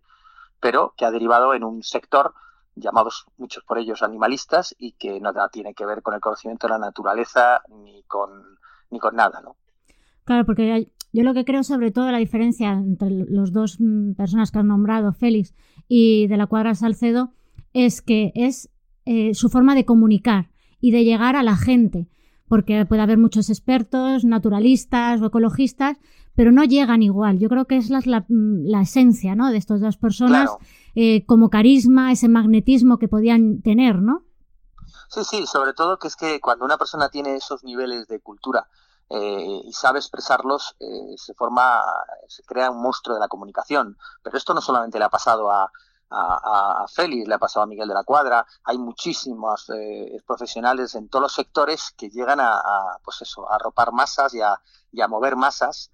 pero 0.59 0.93
que 0.97 1.05
ha 1.05 1.11
derivado 1.11 1.53
en 1.53 1.63
un 1.63 1.83
sector 1.83 2.33
llamados 2.75 3.25
muchos 3.37 3.63
por 3.63 3.77
ellos 3.77 4.01
animalistas 4.01 4.73
y 4.77 4.93
que 4.93 5.19
nada 5.19 5.49
tiene 5.49 5.73
que 5.73 5.85
ver 5.85 6.01
con 6.01 6.13
el 6.13 6.21
conocimiento 6.21 6.67
de 6.67 6.73
la 6.73 6.79
naturaleza 6.79 7.61
ni 7.69 8.03
con, 8.03 8.57
ni 8.89 8.99
con 8.99 9.15
nada, 9.15 9.41
¿no? 9.41 9.57
Claro, 10.23 10.45
porque 10.45 10.71
hay, 10.71 10.91
yo 11.11 11.23
lo 11.23 11.33
que 11.33 11.43
creo 11.43 11.63
sobre 11.63 11.91
todo 11.91 12.11
la 12.11 12.19
diferencia 12.19 12.71
entre 12.71 13.09
los 13.09 13.51
dos 13.51 13.77
personas 14.15 14.51
que 14.51 14.59
han 14.59 14.67
nombrado, 14.67 15.11
Félix 15.11 15.53
y 15.87 16.27
de 16.27 16.37
la 16.37 16.47
cuadra 16.47 16.73
Salcedo 16.73 17.33
es 17.73 18.01
que 18.01 18.31
es 18.35 18.69
eh, 19.05 19.33
su 19.33 19.49
forma 19.49 19.75
de 19.75 19.85
comunicar 19.85 20.51
y 20.79 20.91
de 20.91 21.03
llegar 21.03 21.35
a 21.35 21.43
la 21.43 21.55
gente, 21.55 22.09
porque 22.47 22.85
puede 22.85 23.01
haber 23.01 23.17
muchos 23.17 23.49
expertos, 23.49 24.25
naturalistas 24.25 25.21
o 25.21 25.27
ecologistas, 25.27 25.97
pero 26.35 26.51
no 26.51 26.63
llegan 26.63 27.03
igual. 27.03 27.39
Yo 27.39 27.49
creo 27.49 27.65
que 27.65 27.77
es 27.77 27.89
la, 27.89 28.01
la, 28.27 28.81
esencia 28.81 29.35
¿no? 29.35 29.49
de 29.51 29.57
estas 29.57 29.81
dos 29.81 29.97
personas, 29.97 30.51
eh, 30.95 31.25
como 31.25 31.49
carisma, 31.49 32.11
ese 32.11 32.27
magnetismo 32.27 32.97
que 32.97 33.07
podían 33.07 33.61
tener, 33.61 34.01
¿no? 34.01 34.23
Sí, 35.09 35.23
sí, 35.23 35.45
sobre 35.45 35.73
todo 35.73 35.99
que 35.99 36.07
es 36.07 36.15
que 36.15 36.39
cuando 36.39 36.65
una 36.65 36.77
persona 36.77 37.09
tiene 37.09 37.35
esos 37.35 37.63
niveles 37.63 38.07
de 38.07 38.21
cultura 38.21 38.67
eh, 39.09 39.61
y 39.65 39.73
sabe 39.73 39.99
expresarlos, 39.99 40.75
eh, 40.79 41.15
se 41.17 41.33
forma, 41.33 41.81
se 42.27 42.43
crea 42.43 42.71
un 42.71 42.81
monstruo 42.81 43.15
de 43.15 43.19
la 43.19 43.27
comunicación. 43.27 43.97
Pero 44.23 44.37
esto 44.37 44.53
no 44.53 44.61
solamente 44.61 44.99
le 44.99 45.05
ha 45.05 45.09
pasado 45.09 45.51
a, 45.51 45.69
a, 46.11 46.85
Félix, 46.93 47.27
le 47.27 47.35
ha 47.35 47.39
pasado 47.39 47.63
a 47.63 47.67
Miguel 47.67 47.87
de 47.87 47.93
la 47.93 48.03
Cuadra, 48.03 48.45
hay 48.63 48.77
muchísimos 48.77 49.69
eh, 49.69 50.21
profesionales 50.25 50.95
en 50.95 51.07
todos 51.09 51.23
los 51.23 51.33
sectores 51.33 51.93
que 51.97 52.09
llegan 52.09 52.39
a, 52.41 52.97
pues 53.03 53.21
eso, 53.21 53.49
a 53.49 53.57
ropar 53.57 53.91
masas 53.91 54.33
y 54.33 54.41
y 54.91 55.01
a 55.01 55.07
mover 55.07 55.35
masas. 55.35 55.91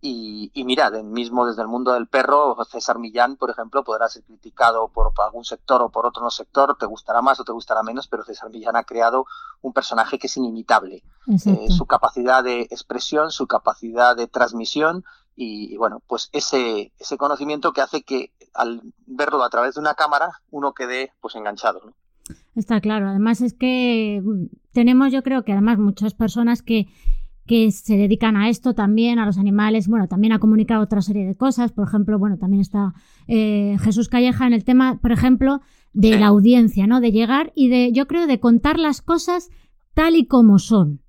Y, 0.00 0.52
y 0.54 0.64
mirad, 0.64 0.92
mismo 1.02 1.44
desde 1.44 1.62
el 1.62 1.66
mundo 1.66 1.92
del 1.92 2.06
perro, 2.06 2.56
César 2.70 3.00
Millán, 3.00 3.36
por 3.36 3.50
ejemplo, 3.50 3.82
podrá 3.82 4.08
ser 4.08 4.22
criticado 4.22 4.86
por, 4.88 5.12
algún 5.18 5.44
sector 5.44 5.82
o 5.82 5.88
por 5.88 6.06
otro 6.06 6.22
no 6.22 6.30
sector, 6.30 6.76
te 6.78 6.86
gustará 6.86 7.20
más 7.20 7.40
o 7.40 7.44
te 7.44 7.50
gustará 7.50 7.82
menos, 7.82 8.06
pero 8.06 8.24
César 8.24 8.48
Millán 8.48 8.76
ha 8.76 8.84
creado 8.84 9.26
un 9.60 9.72
personaje 9.72 10.16
que 10.16 10.28
es 10.28 10.36
inimitable. 10.36 11.02
Eh, 11.44 11.66
su 11.70 11.84
capacidad 11.84 12.44
de 12.44 12.62
expresión, 12.70 13.32
su 13.32 13.48
capacidad 13.48 14.16
de 14.16 14.28
transmisión 14.28 15.04
y, 15.40 15.76
bueno, 15.76 16.02
pues 16.08 16.30
ese, 16.32 16.92
ese 16.98 17.16
conocimiento 17.16 17.72
que 17.72 17.80
hace 17.80 18.02
que 18.02 18.32
al 18.54 18.82
verlo 19.06 19.44
a 19.44 19.50
través 19.50 19.76
de 19.76 19.80
una 19.80 19.94
cámara 19.94 20.32
uno 20.50 20.72
quede 20.72 21.12
pues 21.20 21.36
enganchado. 21.36 21.80
¿no? 21.84 21.94
Está 22.56 22.80
claro, 22.80 23.08
además 23.08 23.40
es 23.40 23.54
que 23.54 24.20
mm, 24.22 24.46
tenemos 24.72 25.12
yo 25.12 25.22
creo 25.22 25.44
que 25.44 25.52
además 25.52 25.78
muchas 25.78 26.14
personas 26.14 26.62
que 26.62 26.88
que 27.46 27.70
se 27.70 27.96
dedican 27.96 28.36
a 28.36 28.50
esto 28.50 28.74
también, 28.74 29.18
a 29.18 29.24
los 29.24 29.38
animales, 29.38 29.88
bueno, 29.88 30.06
también 30.06 30.34
ha 30.34 30.38
comunicado 30.38 30.82
otra 30.82 31.00
serie 31.00 31.26
de 31.26 31.34
cosas, 31.34 31.72
por 31.72 31.88
ejemplo, 31.88 32.18
bueno, 32.18 32.36
también 32.36 32.60
está 32.60 32.92
eh, 33.26 33.78
Jesús 33.80 34.10
Calleja 34.10 34.46
en 34.46 34.52
el 34.52 34.64
tema, 34.64 34.98
por 35.00 35.12
ejemplo, 35.12 35.62
de 35.94 36.18
la 36.18 36.26
audiencia, 36.26 36.86
¿no? 36.86 37.00
De 37.00 37.10
llegar 37.10 37.52
y 37.54 37.68
de, 37.68 37.90
yo 37.92 38.06
creo, 38.06 38.26
de 38.26 38.38
contar 38.38 38.78
las 38.78 39.00
cosas 39.00 39.48
tal 39.94 40.14
y 40.14 40.26
como 40.26 40.58
son. 40.58 41.00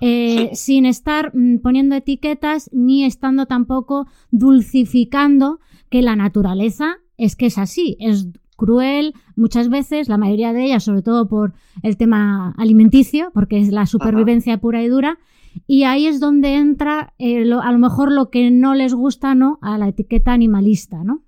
Eh, 0.00 0.50
sin 0.54 0.86
estar 0.86 1.32
mm, 1.34 1.58
poniendo 1.58 1.96
etiquetas 1.96 2.70
ni 2.72 3.04
estando 3.04 3.46
tampoco 3.46 4.06
dulcificando 4.30 5.58
que 5.90 6.02
la 6.02 6.14
naturaleza 6.14 6.98
es 7.16 7.34
que 7.34 7.46
es 7.46 7.58
así, 7.58 7.96
es 7.98 8.28
cruel 8.56 9.14
muchas 9.36 9.68
veces, 9.68 10.08
la 10.08 10.18
mayoría 10.18 10.52
de 10.52 10.66
ellas, 10.66 10.84
sobre 10.84 11.02
todo 11.02 11.28
por 11.28 11.54
el 11.82 11.96
tema 11.96 12.54
alimenticio, 12.58 13.30
porque 13.34 13.58
es 13.58 13.72
la 13.72 13.86
supervivencia 13.86 14.58
pura 14.58 14.82
y 14.82 14.88
dura, 14.88 15.18
y 15.66 15.84
ahí 15.84 16.06
es 16.06 16.20
donde 16.20 16.54
entra 16.54 17.14
eh, 17.18 17.50
a 17.52 17.72
lo 17.72 17.78
mejor 17.78 18.12
lo 18.12 18.30
que 18.30 18.50
no 18.50 18.74
les 18.74 18.94
gusta 18.94 19.34
no 19.34 19.58
a 19.62 19.78
la 19.78 19.88
etiqueta 19.88 20.32
animalista, 20.32 20.98
¿no? 21.02 21.22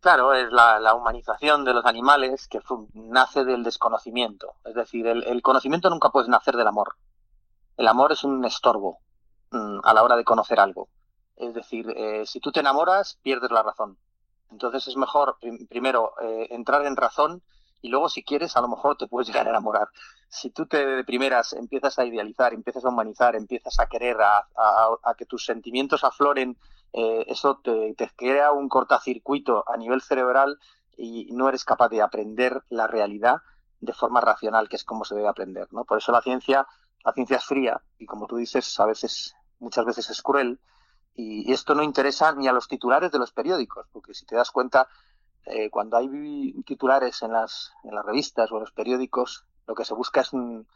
Claro, 0.00 0.32
es 0.32 0.50
la, 0.50 0.94
humanización 0.94 1.64
de 1.64 1.74
los 1.74 1.84
animales 1.84 2.48
que 2.48 2.60
nace 2.94 3.44
del 3.44 3.62
desconocimiento. 3.62 4.54
Es 4.64 4.74
decir, 4.74 5.06
el, 5.06 5.42
conocimiento 5.42 5.90
nunca 5.90 6.08
puede 6.10 6.28
nacer 6.28 6.56
del 6.56 6.66
amor. 6.66 6.94
El 7.80 7.88
amor 7.88 8.12
es 8.12 8.24
un 8.24 8.44
estorbo 8.44 8.98
mm, 9.52 9.78
a 9.82 9.94
la 9.94 10.02
hora 10.02 10.14
de 10.14 10.22
conocer 10.22 10.60
algo. 10.60 10.90
Es 11.34 11.54
decir, 11.54 11.90
eh, 11.96 12.26
si 12.26 12.38
tú 12.38 12.52
te 12.52 12.60
enamoras, 12.60 13.18
pierdes 13.22 13.50
la 13.50 13.62
razón. 13.62 13.96
Entonces 14.50 14.86
es 14.86 14.98
mejor 14.98 15.38
primero 15.70 16.12
eh, 16.20 16.48
entrar 16.50 16.84
en 16.84 16.94
razón 16.94 17.42
y 17.80 17.88
luego 17.88 18.10
si 18.10 18.22
quieres 18.22 18.54
a 18.58 18.60
lo 18.60 18.68
mejor 18.68 18.98
te 18.98 19.06
puedes 19.06 19.28
llegar 19.32 19.46
a 19.46 19.50
enamorar. 19.52 19.88
Si 20.28 20.50
tú 20.50 20.66
te 20.66 20.84
de 20.84 21.04
primeras 21.04 21.54
empiezas 21.54 21.98
a 21.98 22.04
idealizar, 22.04 22.52
empiezas 22.52 22.84
a 22.84 22.90
humanizar, 22.90 23.34
empiezas 23.34 23.80
a 23.80 23.86
querer, 23.86 24.18
a, 24.20 25.14
que 25.16 25.24
tus 25.24 25.46
sentimientos 25.46 26.04
afloren, 26.04 26.58
eh, 26.92 27.24
eso 27.28 27.62
te, 27.64 27.94
crea 28.14 28.52
un 28.52 28.68
cortacircuito 28.68 29.64
a 29.66 29.78
nivel 29.78 30.02
cerebral 30.02 30.58
y 30.98 31.32
no 31.32 31.48
eres 31.48 31.64
capaz 31.64 31.88
de 31.88 32.02
aprender 32.02 32.62
la 32.68 32.86
realidad 32.86 33.36
de 33.80 33.94
forma 33.94 34.20
racional, 34.20 34.68
que 34.68 34.76
es 34.76 34.84
como 34.84 35.06
se 35.06 35.14
debe 35.14 35.28
aprender. 35.28 35.66
¿no? 35.70 35.86
Por 35.86 35.96
eso 35.96 36.12
la 36.12 36.20
ciencia, 36.20 36.66
la 37.04 37.12
ciencia 37.12 37.36
es 37.36 37.44
fría 37.44 37.80
y 37.98 38.06
como 38.06 38.26
tú 38.26 38.36
dices, 38.36 38.78
a 38.80 38.86
veces, 38.86 39.34
muchas 39.58 39.84
veces 39.84 40.10
es 40.10 40.22
cruel. 40.22 40.60
y 41.14 41.52
esto 41.52 41.74
no 41.74 41.82
interesa 41.82 42.32
ni 42.32 42.48
a 42.48 42.52
los 42.52 42.68
titulares 42.68 43.10
de 43.10 43.18
los 43.18 43.32
periódicos, 43.32 43.86
porque 43.92 44.14
si 44.14 44.24
te 44.24 44.36
das 44.36 44.50
cuenta, 44.50 44.88
eh, 45.46 45.70
cuando 45.70 45.96
hay 45.96 46.52
titulares 46.64 47.22
en 47.22 47.32
las, 47.32 47.72
en 47.84 47.94
las 47.94 48.04
revistas 48.04 48.50
o 48.52 48.56
en 48.56 48.60
los 48.60 48.72
periódicos, 48.72 49.46
lo 49.66 49.74
que 49.74 49.84
se 49.84 49.94
busca 49.94 50.20
es 50.20 50.32
un, 50.32 50.66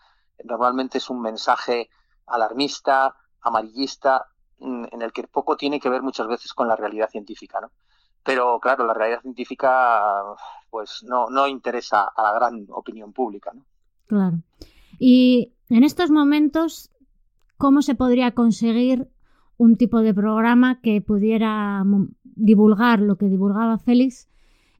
normalmente 0.42 0.98
es 0.98 1.10
un 1.10 1.20
mensaje 1.20 1.90
alarmista, 2.26 3.14
amarillista, 3.40 4.26
en 4.58 5.02
el 5.02 5.12
que 5.12 5.24
poco 5.24 5.56
tiene 5.56 5.78
que 5.78 5.90
ver 5.90 6.00
muchas 6.00 6.26
veces 6.26 6.54
con 6.54 6.68
la 6.68 6.76
realidad 6.76 7.10
científica, 7.10 7.60
¿no? 7.60 7.70
Pero 8.22 8.58
claro, 8.58 8.86
la 8.86 8.94
realidad 8.94 9.20
científica 9.20 10.24
pues 10.70 11.02
no, 11.02 11.28
no 11.28 11.46
interesa 11.46 12.04
a 12.04 12.22
la 12.22 12.32
gran 12.32 12.66
opinión 12.70 13.12
pública, 13.12 13.52
¿no? 13.52 13.64
Claro. 14.06 14.38
Y 14.98 15.52
en 15.70 15.84
estos 15.84 16.10
momentos, 16.10 16.90
¿cómo 17.56 17.82
se 17.82 17.94
podría 17.94 18.32
conseguir 18.32 19.08
un 19.56 19.76
tipo 19.76 20.00
de 20.00 20.14
programa 20.14 20.80
que 20.80 21.00
pudiera 21.00 21.84
divulgar 22.24 23.00
lo 23.00 23.16
que 23.16 23.26
divulgaba 23.26 23.78
Félix 23.78 24.28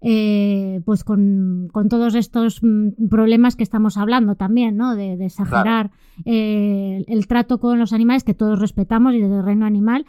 eh, 0.07 0.83
pues 0.85 1.03
con, 1.03 1.71
todos 1.89 2.15
estos 2.15 2.63
mm, 2.63 3.09
problemas 3.09 3.57
que 3.57 3.63
estamos 3.63 3.97
hablando 3.97 4.35
también, 4.35 4.77
¿no? 4.77 4.95
De, 4.95 5.15
exagerar 5.25 5.93
eh, 6.27 7.03
el 7.09 7.27
trato 7.27 7.59
con 7.59 7.79
los 7.79 7.95
animales 7.95 8.23
que 8.23 8.35
todos 8.35 8.59
respetamos 8.59 9.15
y 9.15 9.21
desde 9.21 9.39
el 9.39 9.45
reino 9.45 9.65
animal 9.65 10.05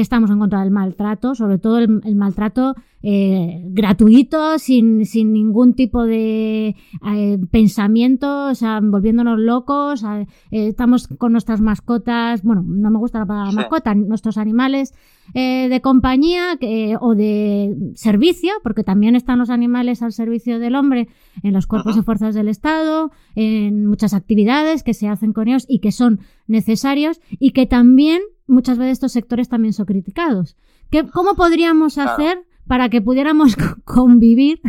estamos 0.00 0.30
en 0.30 0.38
contra 0.38 0.60
del 0.60 0.70
maltrato, 0.70 1.34
sobre 1.34 1.58
todo 1.58 1.78
el, 1.78 2.16
maltrato 2.16 2.74
eh, 3.02 3.62
gratuito, 3.66 4.58
sin, 4.58 5.04
sin, 5.04 5.32
ningún 5.34 5.74
tipo 5.74 6.04
de 6.04 6.74
eh, 7.14 7.38
pensamiento, 7.50 8.46
o 8.48 8.54
sea, 8.54 8.80
volviéndonos 8.82 9.38
locos. 9.38 10.02
Eh, 10.02 10.26
estamos 10.50 11.08
con 11.08 11.32
nuestras 11.32 11.60
mascotas, 11.60 12.42
bueno, 12.42 12.64
no 12.66 12.90
me 12.90 12.98
gusta 12.98 13.18
la 13.18 13.26
palabra 13.26 13.52
mascota, 13.52 13.94
nuestros 13.94 14.38
animales 14.38 14.94
de 15.34 15.80
compañía 15.82 16.58
o 17.00 17.14
de 17.14 17.92
servicio, 17.94 18.50
porque 18.64 18.82
también 18.82 19.14
están 19.14 19.38
los 19.38 19.50
animales 19.50 20.02
al 20.02 20.12
servicio 20.12 20.58
del 20.58 20.74
hombre 20.74 21.08
en 21.44 21.52
los 21.52 21.68
cuerpos 21.68 21.96
y 21.96 22.02
fuerzas 22.02 22.34
del 22.34 22.48
Estado, 22.48 23.12
en 23.36 23.86
muchas 23.86 24.14
actividades 24.14 24.82
que 24.82 24.94
se 24.94 25.06
hacen 25.06 25.32
con 25.32 25.46
ellos 25.46 25.64
y 25.68 25.78
que 25.78 25.92
son 25.92 26.20
necesarios 26.48 27.20
y 27.30 27.52
que 27.52 27.66
también 27.66 28.20
muchas 28.46 28.78
veces 28.78 28.92
estos 28.92 29.12
sectores 29.12 29.48
también 29.48 29.72
son 29.72 29.86
criticados. 29.86 30.56
¿Qué, 30.90 31.08
¿Cómo 31.08 31.34
podríamos 31.34 31.98
hacer 31.98 32.46
para 32.66 32.88
que 32.88 33.00
pudiéramos 33.02 33.56
convivir? 33.84 34.60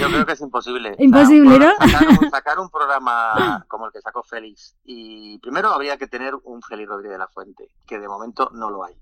Yo 0.00 0.08
creo 0.08 0.26
que 0.26 0.32
es 0.32 0.40
imposible. 0.40 0.94
Imposible, 0.98 1.58
¿no? 1.58 1.72
Sacar 2.30 2.58
un, 2.58 2.70
programa 2.70 3.64
como 3.68 3.86
el 3.86 3.92
que 3.92 4.00
sacó 4.00 4.22
Félix. 4.22 4.76
Y 4.84 5.38
primero 5.38 5.70
habría 5.70 5.96
que 5.96 6.06
tener 6.06 6.34
un 6.44 6.62
Félix 6.62 6.88
Rodríguez 6.88 7.12
de 7.12 7.18
la 7.18 7.28
Fuente, 7.28 7.70
que 7.86 7.98
de 7.98 8.08
momento 8.08 8.50
no 8.54 8.70
lo 8.70 8.84
hay. 8.84 8.94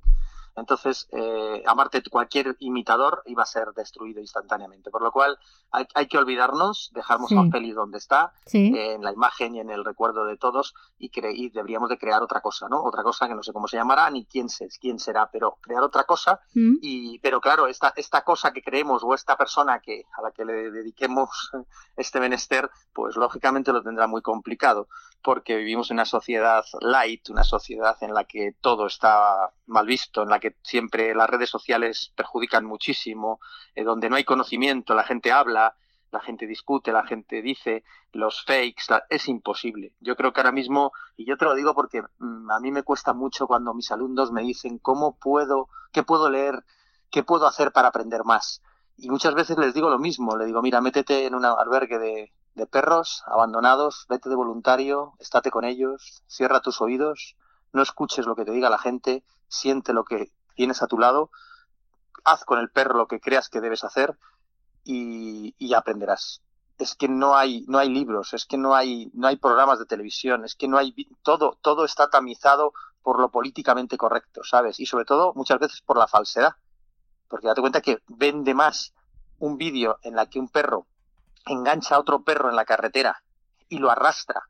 Entonces, 0.57 1.09
eh, 1.13 1.63
aparte, 1.67 2.03
cualquier 2.09 2.57
imitador 2.61 3.23
iba 3.27 3.43
a 3.43 3.47
ser 3.47 3.69
destruido 3.75 4.21
instantáneamente. 4.21 4.91
Por 4.91 5.03
lo 5.03 5.11
cual, 5.11 5.39
hay, 5.71 6.07
que 6.07 6.19
olvidarnos, 6.19 6.91
dejarnos 6.95 7.33
a 7.33 7.51
Félix 7.51 7.75
donde 7.75 7.99
está, 7.99 8.33
en 8.53 9.03
la 9.03 9.13
imagen 9.13 9.55
y 9.57 9.61
en 9.61 9.71
el 9.71 9.85
recuerdo 9.85 10.25
de 10.25 10.37
todos, 10.37 10.75
y, 10.99 11.11
y, 11.15 11.51
deberíamos 11.51 11.89
de 11.89 11.99
crear 11.99 12.23
otra 12.23 12.41
cosa, 12.41 12.69
¿no? 12.69 12.83
Otra 12.83 13.03
cosa 13.03 13.27
que 13.27 13.35
no 13.35 13.43
sé 13.43 13.53
cómo 13.53 13.67
se 13.67 13.77
llamará 13.77 14.11
ni 14.11 14.25
quién, 14.27 14.49
se, 14.49 14.69
quién 14.81 14.99
será, 14.99 15.29
pero 15.31 15.59
crear 15.61 15.83
otra 15.83 16.05
cosa. 16.05 16.41
Mm. 16.55 16.77
Y, 16.81 17.19
pero 17.19 17.41
claro, 17.41 17.67
esta, 17.67 17.93
esta 17.97 18.23
cosa 18.23 18.53
que 18.53 18.63
creemos 18.63 19.03
o 19.05 19.15
esta 19.15 19.37
persona 19.37 19.81
que 19.81 20.05
a 20.17 20.23
la 20.23 20.31
que 20.31 20.45
le 20.45 20.71
dediquemos 20.71 21.51
este 21.97 22.21
menester, 22.21 22.71
pues 22.93 23.17
lógicamente 23.17 23.73
lo 23.73 23.83
tendrá 23.83 24.07
muy 24.07 24.23
complicado, 24.23 24.89
porque 25.23 25.57
vivimos 25.57 25.91
en 25.91 25.97
una 25.97 26.05
sociedad 26.05 26.65
light, 26.81 27.29
una 27.31 27.45
sociedad 27.45 27.97
en 28.03 28.15
la 28.15 28.25
que 28.25 28.55
todo 28.61 28.87
está 28.87 29.51
mal 29.67 29.87
visto, 29.87 30.23
en 30.23 30.29
la 30.29 30.39
que 30.39 30.44
siempre 30.63 31.15
las 31.15 31.29
redes 31.29 31.51
sociales 31.51 32.13
perjudican 32.17 32.65
muchísimo, 32.65 33.41
eh, 33.75 33.85
donde 33.85 34.09
no 34.09 34.17
hay 34.17 34.25
conocimiento, 34.25 34.95
la 34.95 35.05
gente 35.05 35.33
habla, 35.33 35.77
la 36.11 36.21
gente 36.21 36.47
discute, 36.47 36.93
la 36.93 37.05
gente 37.05 37.43
dice, 37.43 37.85
los 38.13 38.45
fakes, 38.45 38.85
es 39.11 39.29
imposible. 39.29 39.95
Yo 40.01 40.17
creo 40.17 40.33
que 40.33 40.41
ahora 40.41 40.53
mismo, 40.53 40.93
y 41.17 41.27
yo 41.27 41.37
te 41.37 41.45
lo 41.45 41.55
digo 41.55 41.75
porque 41.75 42.03
mm, 42.19 42.51
a 42.51 42.61
mí 42.61 42.71
me 42.71 42.85
cuesta 42.85 43.13
mucho 43.13 43.47
cuando 43.47 43.75
mis 43.75 43.91
alumnos 43.91 44.33
me 44.33 44.43
dicen 44.43 44.79
cómo 44.79 45.17
puedo, 45.19 45.69
qué 45.93 46.03
puedo 46.03 46.31
leer, 46.31 46.65
qué 47.11 47.23
puedo 47.23 47.47
hacer 47.47 47.73
para 47.73 47.89
aprender 47.89 48.25
más. 48.25 48.63
Y 48.97 49.11
muchas 49.11 49.35
veces 49.35 49.59
les 49.59 49.75
digo 49.75 49.91
lo 49.91 49.99
mismo, 49.99 50.37
le 50.37 50.47
digo, 50.47 50.63
mira, 50.63 50.81
métete 50.81 51.27
en 51.27 51.35
un 51.35 51.45
albergue 51.45 51.99
de, 51.99 52.33
de 52.55 52.67
perros 52.67 53.25
abandonados, 53.27 54.07
vete 54.09 54.29
de 54.29 54.37
voluntario, 54.37 55.15
estate 55.19 55.51
con 55.51 55.65
ellos, 55.65 56.23
cierra 56.29 56.61
tus 56.61 56.81
oídos, 56.81 57.37
no 57.73 57.83
escuches 57.83 58.27
lo 58.27 58.37
que 58.37 58.45
te 58.45 58.53
diga 58.53 58.71
la 58.71 58.79
gente, 58.79 59.25
siente 59.55 59.93
lo 59.93 60.05
que 60.05 60.33
tienes 60.55 60.83
a 60.83 60.87
tu 60.87 60.99
lado, 60.99 61.31
haz 62.25 62.45
con 62.45 62.59
el 62.59 62.71
perro 62.71 62.97
lo 62.97 63.07
que 63.07 63.21
creas 63.21 63.49
que 63.49 63.61
debes 63.61 63.85
hacer 63.85 64.19
y, 64.85 65.75
aprenderás. 65.75 66.43
Es 66.79 66.95
que 66.95 67.09
no 67.09 67.37
hay, 67.37 67.65
no 67.69 67.79
hay 67.79 67.89
libros, 67.89 68.35
es 68.35 68.47
que 68.47 68.59
no 68.59 68.75
hay, 68.75 69.11
no 69.15 69.29
hay 69.29 69.37
programas 69.37 69.79
de 69.79 69.87
televisión, 69.87 70.45
es 70.45 70.55
que 70.55 70.69
no 70.69 70.79
hay 70.79 70.95
todo, 71.23 71.59
todo 71.63 71.85
está 71.85 72.11
tamizado 72.11 72.73
por 73.03 73.21
lo 73.21 73.31
políticamente 73.31 73.97
correcto, 73.97 74.43
¿sabes? 74.45 74.81
Y 74.81 74.87
sobre 74.87 75.05
todo 75.05 75.33
muchas 75.35 75.59
veces 75.59 75.83
por 75.83 75.99
la 75.99 76.09
falsedad. 76.09 76.55
Porque 77.29 77.47
date 77.47 77.61
cuenta 77.61 77.81
que 77.81 78.03
vende 78.09 78.55
más 78.55 78.95
un 79.39 79.57
vídeo 79.57 79.99
en 80.03 80.17
la 80.17 80.27
que 80.27 80.39
un 80.39 80.49
perro 80.49 80.87
engancha 81.47 81.97
a 81.97 82.01
otro 82.01 82.23
perro 82.23 82.49
en 82.49 82.57
la 82.57 82.65
carretera 82.65 83.23
y 83.69 83.79
lo 83.79 83.91
arrastra 83.91 84.49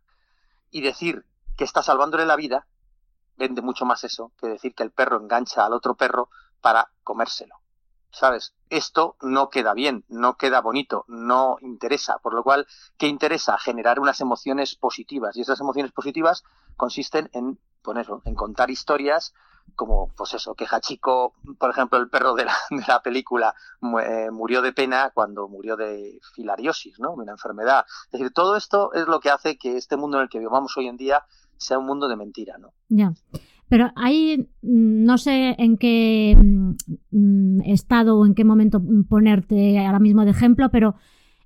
y 0.70 0.80
decir 0.80 1.24
que 1.56 1.64
está 1.64 1.82
salvándole 1.82 2.26
la 2.26 2.36
vida, 2.36 2.66
vende 3.36 3.62
mucho 3.62 3.84
más 3.84 4.04
eso 4.04 4.32
que 4.38 4.48
decir 4.48 4.74
que 4.74 4.82
el 4.82 4.90
perro 4.90 5.20
engancha 5.20 5.64
al 5.64 5.72
otro 5.72 5.94
perro 5.94 6.28
para 6.60 6.90
comérselo. 7.02 7.56
¿Sabes? 8.10 8.54
Esto 8.70 9.16
no 9.22 9.50
queda 9.50 9.74
bien, 9.74 10.04
no 10.08 10.36
queda 10.36 10.60
bonito, 10.60 11.04
no 11.08 11.56
interesa. 11.60 12.18
Por 12.18 12.32
lo 12.32 12.44
cual, 12.44 12.66
¿qué 12.96 13.08
interesa? 13.08 13.58
Generar 13.58 13.98
unas 13.98 14.20
emociones 14.20 14.76
positivas. 14.76 15.36
Y 15.36 15.40
esas 15.40 15.60
emociones 15.60 15.90
positivas 15.90 16.44
consisten 16.76 17.28
en, 17.32 17.58
pues 17.82 18.06
en 18.24 18.34
contar 18.36 18.70
historias 18.70 19.34
como, 19.76 20.08
pues 20.16 20.34
eso, 20.34 20.54
que 20.54 20.66
Hachiko, 20.70 21.34
por 21.58 21.70
ejemplo, 21.70 21.98
el 21.98 22.08
perro 22.08 22.34
de 22.34 22.44
la, 22.44 22.56
de 22.70 22.84
la 22.86 23.02
película, 23.02 23.54
eh, 24.02 24.30
murió 24.30 24.62
de 24.62 24.72
pena 24.72 25.10
cuando 25.12 25.48
murió 25.48 25.76
de 25.76 26.20
filariosis, 26.34 27.00
¿no? 27.00 27.12
Una 27.12 27.32
enfermedad. 27.32 27.84
Es 28.06 28.12
decir, 28.12 28.32
todo 28.32 28.56
esto 28.56 28.92
es 28.92 29.06
lo 29.06 29.20
que 29.20 29.30
hace 29.30 29.58
que 29.58 29.76
este 29.76 29.96
mundo 29.96 30.18
en 30.18 30.24
el 30.24 30.28
que 30.28 30.38
vivamos 30.38 30.76
hoy 30.76 30.86
en 30.86 30.96
día 30.96 31.24
sea 31.58 31.78
un 31.78 31.86
mundo 31.86 32.08
de 32.08 32.16
mentira, 32.16 32.58
¿no? 32.58 32.72
Ya. 32.88 33.12
Pero 33.68 33.90
ahí 33.96 34.48
mm, 34.62 35.04
no 35.04 35.18
sé 35.18 35.54
en 35.58 35.78
qué 35.78 36.36
mm, 37.10 37.62
estado 37.64 38.18
o 38.18 38.26
en 38.26 38.34
qué 38.34 38.44
momento 38.44 38.82
ponerte 39.08 39.78
ahora 39.78 39.98
mismo 39.98 40.24
de 40.24 40.30
ejemplo, 40.30 40.70
pero 40.70 40.94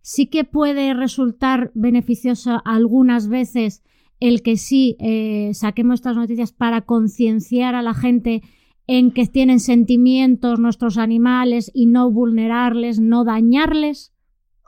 sí 0.03 0.27
que 0.29 0.45
puede 0.45 0.95
resultar 0.95 1.71
beneficioso 1.75 2.61
algunas 2.65 3.29
veces 3.29 3.83
el 4.21 4.43
que 4.43 4.57
sí 4.57 4.97
eh, 4.99 5.53
saquemos 5.55 6.01
estas 6.01 6.17
noticias 6.17 6.53
para 6.53 6.83
concienciar 6.83 7.75
a 7.75 7.83
la 7.83 7.95
gente 7.95 8.43
en 8.89 9.13
que 9.13 9.27
tienen 9.27 9.61
sentimientos 9.61 10.59
nuestros 10.59 10.99
animales 10.99 11.71
y 11.73 11.87
no 11.87 12.11
vulnerarles, 12.11 12.99
no 12.99 13.25
dañarles? 13.25 14.13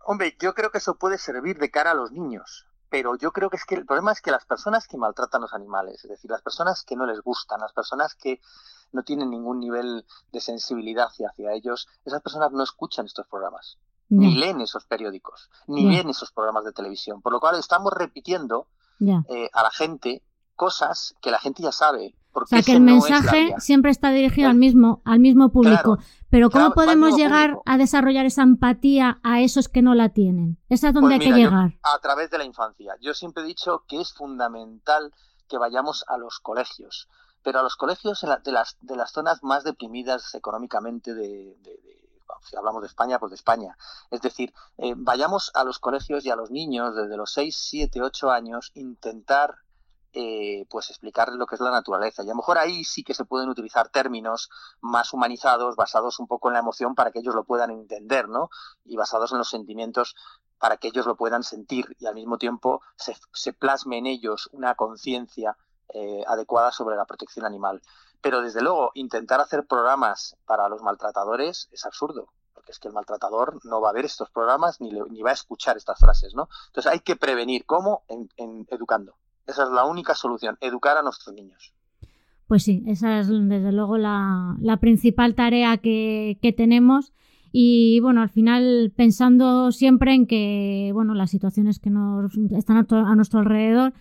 Hombre, 0.06 0.36
yo 0.40 0.54
creo 0.54 0.70
que 0.70 0.78
eso 0.78 0.98
puede 0.98 1.18
servir 1.18 1.58
de 1.58 1.70
cara 1.70 1.92
a 1.92 1.94
los 1.94 2.12
niños 2.12 2.69
pero 2.90 3.16
yo 3.16 3.32
creo 3.32 3.48
que 3.48 3.56
es 3.56 3.64
que 3.64 3.76
el 3.76 3.86
problema 3.86 4.12
es 4.12 4.20
que 4.20 4.32
las 4.32 4.44
personas 4.44 4.86
que 4.88 4.98
maltratan 4.98 5.40
a 5.40 5.42
los 5.42 5.54
animales, 5.54 6.04
es 6.04 6.10
decir, 6.10 6.30
las 6.30 6.42
personas 6.42 6.82
que 6.82 6.96
no 6.96 7.06
les 7.06 7.20
gustan, 7.20 7.60
las 7.60 7.72
personas 7.72 8.14
que 8.16 8.40
no 8.92 9.04
tienen 9.04 9.30
ningún 9.30 9.60
nivel 9.60 10.04
de 10.32 10.40
sensibilidad 10.40 11.06
hacia, 11.06 11.52
ellos, 11.52 11.88
esas 12.04 12.20
personas 12.20 12.50
no 12.50 12.64
escuchan 12.64 13.06
estos 13.06 13.26
programas, 13.28 13.78
ni 14.08 14.34
leen 14.34 14.60
esos 14.60 14.84
periódicos, 14.86 15.48
ni 15.68 15.86
ven 15.86 16.10
esos 16.10 16.32
programas 16.32 16.64
de 16.64 16.72
televisión, 16.72 17.22
por 17.22 17.32
lo 17.32 17.38
cual 17.38 17.56
estamos 17.56 17.92
repitiendo 17.92 18.66
eh, 19.28 19.48
a 19.52 19.62
la 19.62 19.70
gente 19.70 20.24
cosas 20.60 21.14
que 21.22 21.30
la 21.30 21.38
gente 21.38 21.62
ya 21.62 21.72
sabe. 21.72 22.14
o 22.34 22.44
sea, 22.44 22.60
que 22.60 22.72
el 22.72 22.82
mensaje 22.82 23.54
siempre 23.60 23.90
está 23.90 24.10
dirigido 24.10 24.50
al 24.50 24.56
mismo, 24.56 25.00
al 25.06 25.18
mismo 25.18 25.48
público. 25.48 25.96
Pero 26.28 26.50
¿cómo 26.50 26.72
podemos 26.72 27.16
llegar 27.16 27.56
a 27.64 27.78
desarrollar 27.78 28.26
esa 28.26 28.42
empatía 28.42 29.20
a 29.22 29.40
esos 29.40 29.70
que 29.70 29.80
no 29.80 29.94
la 29.94 30.10
tienen? 30.10 30.58
Esa 30.68 30.88
es 30.88 30.94
donde 30.94 31.16
pues 31.16 31.26
hay 31.26 31.32
que 31.32 31.38
llegar. 31.38 31.78
a 31.82 31.98
través 32.00 32.28
de 32.28 32.36
la 32.36 32.44
infancia. 32.44 32.94
Yo 33.00 33.14
siempre 33.14 33.42
he 33.42 33.46
dicho 33.46 33.84
que 33.88 34.02
es 34.02 34.12
fundamental 34.12 35.14
que 35.48 35.56
vayamos 35.56 36.04
a 36.08 36.18
los 36.18 36.40
colegios, 36.40 37.08
pero 37.42 37.60
a 37.60 37.62
los 37.62 37.76
colegios 37.76 38.20
de, 38.20 38.52
las, 38.52 38.76
de 38.82 38.96
las 38.96 39.12
zonas 39.12 39.42
más 39.42 39.64
deprimidas 39.64 40.34
económicamente 40.34 41.14
de, 41.14 41.56
si 42.42 42.54
hablamos 42.54 42.82
de 42.82 42.88
España, 42.88 43.18
pues 43.18 43.30
de 43.30 43.36
España. 43.36 43.78
Es 44.10 44.20
decir, 44.20 44.52
eh, 44.76 44.92
vayamos 44.94 45.52
a 45.54 45.64
los 45.64 45.78
colegios 45.78 46.26
y 46.26 46.30
a 46.30 46.36
los 46.36 46.50
niños 46.50 46.94
desde 46.94 47.16
los 47.16 47.32
6, 47.32 47.56
7, 47.56 48.02
8 48.02 48.30
años, 48.30 48.72
intentar 48.74 49.54
eh, 50.12 50.66
pues 50.68 50.90
explicarles 50.90 51.36
lo 51.36 51.46
que 51.46 51.54
es 51.54 51.60
la 51.60 51.70
naturaleza. 51.70 52.22
Y 52.22 52.26
a 52.26 52.30
lo 52.30 52.36
mejor 52.36 52.58
ahí 52.58 52.84
sí 52.84 53.04
que 53.04 53.14
se 53.14 53.24
pueden 53.24 53.48
utilizar 53.48 53.88
términos 53.90 54.50
más 54.80 55.12
humanizados, 55.12 55.76
basados 55.76 56.18
un 56.18 56.26
poco 56.26 56.48
en 56.48 56.54
la 56.54 56.60
emoción 56.60 56.94
para 56.94 57.12
que 57.12 57.20
ellos 57.20 57.34
lo 57.34 57.44
puedan 57.44 57.70
entender, 57.70 58.28
¿no? 58.28 58.50
Y 58.84 58.96
basados 58.96 59.32
en 59.32 59.38
los 59.38 59.48
sentimientos 59.48 60.16
para 60.58 60.76
que 60.76 60.88
ellos 60.88 61.06
lo 61.06 61.16
puedan 61.16 61.42
sentir 61.42 61.96
y 61.98 62.06
al 62.06 62.14
mismo 62.14 62.38
tiempo 62.38 62.82
se, 62.96 63.52
plasme 63.52 63.98
en 63.98 64.06
ellos 64.06 64.48
una 64.52 64.74
conciencia 64.74 65.56
eh, 65.94 66.22
adecuada 66.26 66.72
sobre 66.72 66.96
la 66.96 67.06
protección 67.06 67.46
animal. 67.46 67.80
Pero 68.20 68.42
desde 68.42 68.60
luego, 68.60 68.90
intentar 68.94 69.40
hacer 69.40 69.66
programas 69.66 70.36
para 70.44 70.68
los 70.68 70.82
maltratadores 70.82 71.68
es 71.70 71.86
absurdo 71.86 72.32
porque 72.52 72.72
es 72.72 72.78
que 72.78 72.88
el 72.88 72.94
maltratador 72.94 73.64
no 73.64 73.80
va 73.80 73.88
a 73.88 73.92
ver 73.92 74.04
estos 74.04 74.28
programas 74.28 74.82
ni, 74.82 74.90
ni 74.90 75.22
va 75.22 75.30
a 75.30 75.34
escuchar 75.34 75.78
estas 75.78 75.98
frases, 75.98 76.34
¿no? 76.34 76.48
Entonces 76.66 76.92
hay 76.92 77.00
que 77.00 77.16
prevenir. 77.16 77.64
¿Cómo? 77.64 78.02
en 78.08 78.66
educando. 78.70 79.14
Esa 79.50 79.64
es 79.64 79.70
la 79.70 79.84
única 79.84 80.14
solución, 80.14 80.56
educar 80.60 80.96
a 80.96 81.02
nuestros 81.02 81.34
niños. 81.34 81.74
Pues 82.46 82.64
sí, 82.64 82.82
esa 82.86 83.20
es 83.20 83.28
desde 83.28 83.70
luego 83.70 83.96
la, 83.96 84.56
principal 84.80 85.34
tarea 85.34 85.76
que, 85.76 86.54
tenemos. 86.56 87.12
Y 87.52 88.00
bueno, 88.00 88.22
al 88.22 88.28
final 88.28 88.92
pensando 88.96 89.70
siempre 89.72 90.14
en 90.14 90.26
que, 90.26 90.90
bueno, 90.92 91.14
las 91.14 91.30
situaciones 91.30 91.78
que 91.78 91.90
nos 91.90 92.36
están 92.50 92.86
a, 92.90 93.14
nuestro 93.14 93.40
alrededor, 93.40 93.92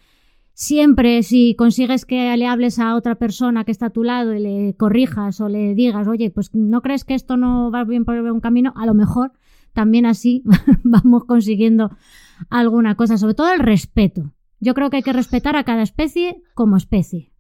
siempre 0.54 1.22
si 1.24 1.56
consigues 1.56 2.06
que 2.06 2.36
le 2.38 2.48
hables 2.48 2.80
a 2.80 2.96
otra 2.96 3.16
persona 3.16 3.66
que 3.66 3.72
está 3.72 3.88
a 3.88 3.92
tu 3.92 4.04
lado 4.04 4.34
y 4.34 4.40
le 4.40 4.76
corrijas 4.76 5.42
o 5.42 5.48
le 5.50 5.76
digas, 5.76 6.08
oye, 6.08 6.32
pues 6.32 6.50
no 6.54 6.82
crees 6.82 7.06
que 7.06 7.16
esto 7.16 7.38
no 7.38 7.72
va 7.72 7.84
bien 7.84 8.04
por 8.04 8.16
un 8.16 8.40
camino, 8.40 8.74
a 8.76 8.86
lo 8.88 8.96
mejor 8.96 9.32
también 9.74 10.06
así 10.06 10.44
vamos 10.84 11.26
consiguiendo 11.26 11.92
alguna 12.50 12.96
cosa, 12.96 13.18
sobre 13.20 13.36
todo 13.36 13.52
el 13.52 13.60
respeto. 13.60 14.32
Yo 14.60 14.74
creo 14.74 14.90
que 14.90 14.98
hay 14.98 15.04
que 15.04 15.14
respetar 15.14 15.56
a 15.56 15.64
cada 15.64 15.82
especie 15.82 16.42
como 16.54 16.78
especie. 16.78 17.32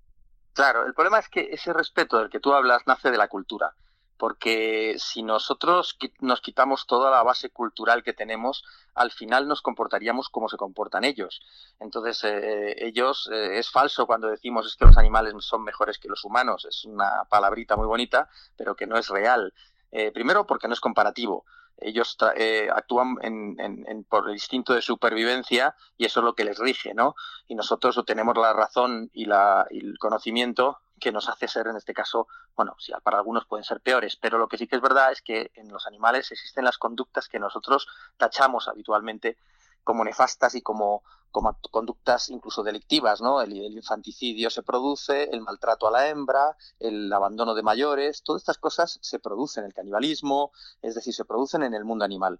Claro, 0.53 0.85
el 0.85 0.93
problema 0.93 1.19
es 1.19 1.29
que 1.29 1.49
ese 1.51 1.73
respeto 1.73 2.17
del 2.17 2.29
que 2.29 2.39
tú 2.39 2.53
hablas 2.53 2.81
nace 2.85 3.11
de 3.11 3.17
la 3.17 3.27
cultura, 3.27 3.75
porque 4.17 4.95
si 4.97 5.23
nosotros 5.23 5.97
nos 6.19 6.41
quitamos 6.41 6.85
toda 6.85 7.09
la 7.11 7.23
base 7.23 7.49
cultural 7.49 8.03
que 8.03 8.13
tenemos, 8.13 8.63
al 8.93 9.11
final 9.11 9.47
nos 9.47 9.61
comportaríamos 9.61 10.29
como 10.29 10.49
se 10.49 10.57
comportan 10.57 11.05
ellos. 11.05 11.41
Entonces, 11.79 12.23
eh, 12.23 12.75
ellos, 12.85 13.29
eh, 13.31 13.59
es 13.59 13.71
falso 13.71 14.05
cuando 14.05 14.27
decimos 14.27 14.65
es 14.65 14.75
que 14.75 14.85
los 14.85 14.97
animales 14.97 15.33
son 15.39 15.63
mejores 15.63 15.97
que 15.97 16.09
los 16.09 16.25
humanos, 16.25 16.65
es 16.65 16.83
una 16.85 17.23
palabrita 17.29 17.77
muy 17.77 17.87
bonita, 17.87 18.29
pero 18.57 18.75
que 18.75 18.87
no 18.87 18.97
es 18.97 19.07
real. 19.07 19.53
Eh, 19.91 20.11
primero 20.11 20.45
porque 20.45 20.67
no 20.67 20.73
es 20.73 20.81
comparativo 20.81 21.45
ellos 21.81 22.17
eh, 22.35 22.69
actúan 22.73 23.15
por 24.07 24.27
el 24.27 24.33
instinto 24.33 24.73
de 24.73 24.81
supervivencia 24.81 25.75
y 25.97 26.05
eso 26.05 26.19
es 26.19 26.23
lo 26.23 26.33
que 26.33 26.43
les 26.43 26.57
rige, 26.57 26.93
¿no? 26.93 27.15
Y 27.47 27.55
nosotros 27.55 27.99
tenemos 28.05 28.37
la 28.37 28.53
razón 28.53 29.09
y, 29.13 29.25
la, 29.25 29.65
el 29.69 29.97
conocimiento 29.97 30.79
que 30.99 31.11
nos 31.11 31.29
hace 31.29 31.47
ser, 31.47 31.67
en 31.67 31.77
este 31.77 31.93
caso, 31.93 32.27
bueno, 32.55 32.75
si 32.77 32.91
para 33.03 33.17
algunos 33.17 33.45
pueden 33.45 33.63
ser 33.63 33.79
peores, 33.79 34.17
pero 34.17 34.37
lo 34.37 34.47
que 34.47 34.57
sí 34.57 34.67
que 34.67 34.75
es 34.75 34.81
verdad 34.81 35.11
es 35.11 35.21
que 35.21 35.51
en 35.55 35.69
los 35.69 35.87
animales 35.87 36.31
existen 36.31 36.65
las 36.65 36.77
conductas 36.77 37.27
que 37.27 37.39
nosotros 37.39 37.87
tachamos 38.17 38.67
habitualmente 38.67 39.37
como 39.83 40.03
nefastas 40.03 40.55
y 40.55 40.61
como, 40.61 41.03
conductas 41.31 42.29
incluso 42.29 42.63
delictivas, 42.63 43.21
¿no? 43.21 43.41
El, 43.41 43.53
infanticidio 43.53 44.49
se 44.49 44.63
produce, 44.63 45.29
el 45.31 45.41
maltrato 45.41 45.87
a 45.87 45.91
la 45.91 46.07
hembra, 46.07 46.57
el 46.79 47.11
abandono 47.11 47.53
de 47.53 47.63
mayores, 47.63 48.23
todas 48.23 48.41
estas 48.41 48.57
cosas 48.57 48.99
se 49.01 49.19
producen, 49.19 49.63
el 49.65 49.73
canibalismo, 49.73 50.51
es 50.81 50.95
decir, 50.95 51.13
se 51.13 51.25
producen 51.25 51.63
en 51.63 51.73
el 51.73 51.85
mundo 51.85 52.05
animal. 52.05 52.39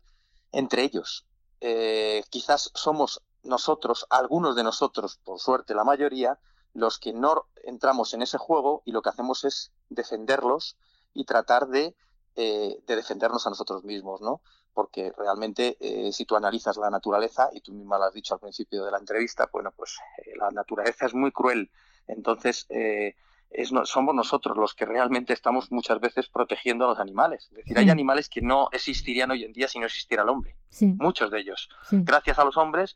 Entre 0.52 0.84
ellos, 0.84 1.26
eh, 1.62 2.24
quizás 2.30 2.72
somos 2.74 3.22
nosotros, 3.44 4.06
algunos 4.10 4.56
de 4.56 4.64
nosotros, 4.64 5.20
por 5.24 5.40
suerte 5.40 5.76
la 5.76 5.84
mayoría, 5.84 6.40
los 6.74 7.00
que 7.00 7.14
no 7.14 7.46
entramos 7.64 8.14
en 8.14 8.22
ese 8.22 8.38
juego 8.38 8.82
y 8.86 8.92
lo 8.92 9.02
que 9.02 9.10
hacemos 9.10 9.44
es 9.44 9.72
defenderlos 9.90 10.78
y 11.14 11.26
tratar 11.26 11.68
de, 11.68 11.96
eh, 12.36 12.82
de 12.86 12.96
defendernos 12.96 13.48
a 13.48 13.50
nosotros 13.50 13.84
mismos, 13.84 14.22
¿no? 14.22 14.42
Porque 14.74 15.12
realmente 15.18 15.78
eh, 15.80 16.12
si 16.12 16.26
tú 16.26 16.36
analizas 16.36 16.78
la 16.78 16.90
naturaleza, 16.90 17.50
y 17.54 17.62
tú 17.62 17.74
misma 17.74 17.98
lo 17.98 18.06
has 18.06 18.14
dicho 18.14 18.34
al 18.34 18.40
principio 18.40 18.86
de 18.86 18.92
la 18.92 18.98
entrevista, 18.98 19.50
bueno, 19.52 19.72
pues 19.76 19.98
eh, 20.26 20.34
la 20.38 20.52
naturaleza 20.52 21.06
es 21.06 21.14
muy 21.14 21.32
cruel. 21.32 21.70
Entonces, 22.08 22.66
eh, 22.70 23.16
es, 23.50 23.72
somos 23.86 24.14
nosotros 24.14 24.58
los 24.58 24.74
que 24.76 24.86
realmente 24.86 25.34
estamos 25.34 25.72
muchas 25.72 26.00
veces 26.00 26.30
protegiendo 26.30 26.86
a 26.86 26.90
los 26.90 27.00
animales. 27.00 27.48
Es 27.52 27.58
decir, 27.58 27.78
hay 27.78 27.90
animales 27.90 28.30
que 28.30 28.42
no 28.42 28.70
existirían 28.72 29.32
hoy 29.32 29.44
en 29.44 29.54
día 29.54 29.68
si 29.68 29.80
no 29.80 29.86
existiera 29.86 30.24
el 30.24 30.30
hombre. 30.30 30.56
Muchos 30.82 31.32
de 31.32 31.40
ellos. 31.40 31.68
Gracias 31.92 32.38
a 32.38 32.46
los 32.46 32.58
hombres, 32.58 32.96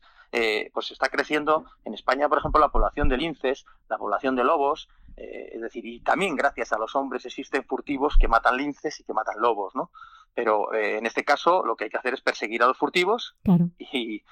pues 0.72 0.92
está 0.92 1.08
creciendo 1.08 1.64
en 1.84 1.94
España, 1.94 2.28
por 2.28 2.38
ejemplo, 2.38 2.60
la 2.60 2.70
población 2.70 3.08
de 3.08 3.16
linces, 3.16 3.64
la 3.88 3.98
población 3.98 4.36
de 4.36 4.44
lobos, 4.44 4.88
es 5.16 5.60
decir, 5.60 5.84
y 5.86 6.00
también 6.00 6.36
gracias 6.36 6.72
a 6.72 6.78
los 6.78 6.94
hombres 6.94 7.26
existen 7.26 7.64
furtivos 7.64 8.16
que 8.16 8.28
matan 8.28 8.56
linces 8.56 9.00
y 9.00 9.04
que 9.04 9.12
matan 9.12 9.40
lobos, 9.40 9.74
¿no? 9.74 9.90
Pero 10.34 10.72
eh, 10.74 10.98
en 10.98 11.06
este 11.06 11.24
caso 11.24 11.64
lo 11.64 11.76
que 11.76 11.84
hay 11.84 11.90
que 11.90 11.98
hacer 11.98 12.14
es 12.14 12.20
perseguir 12.20 12.62
a 12.62 12.66
los 12.66 12.76
furtivos 12.76 13.36
y, 13.78 14.22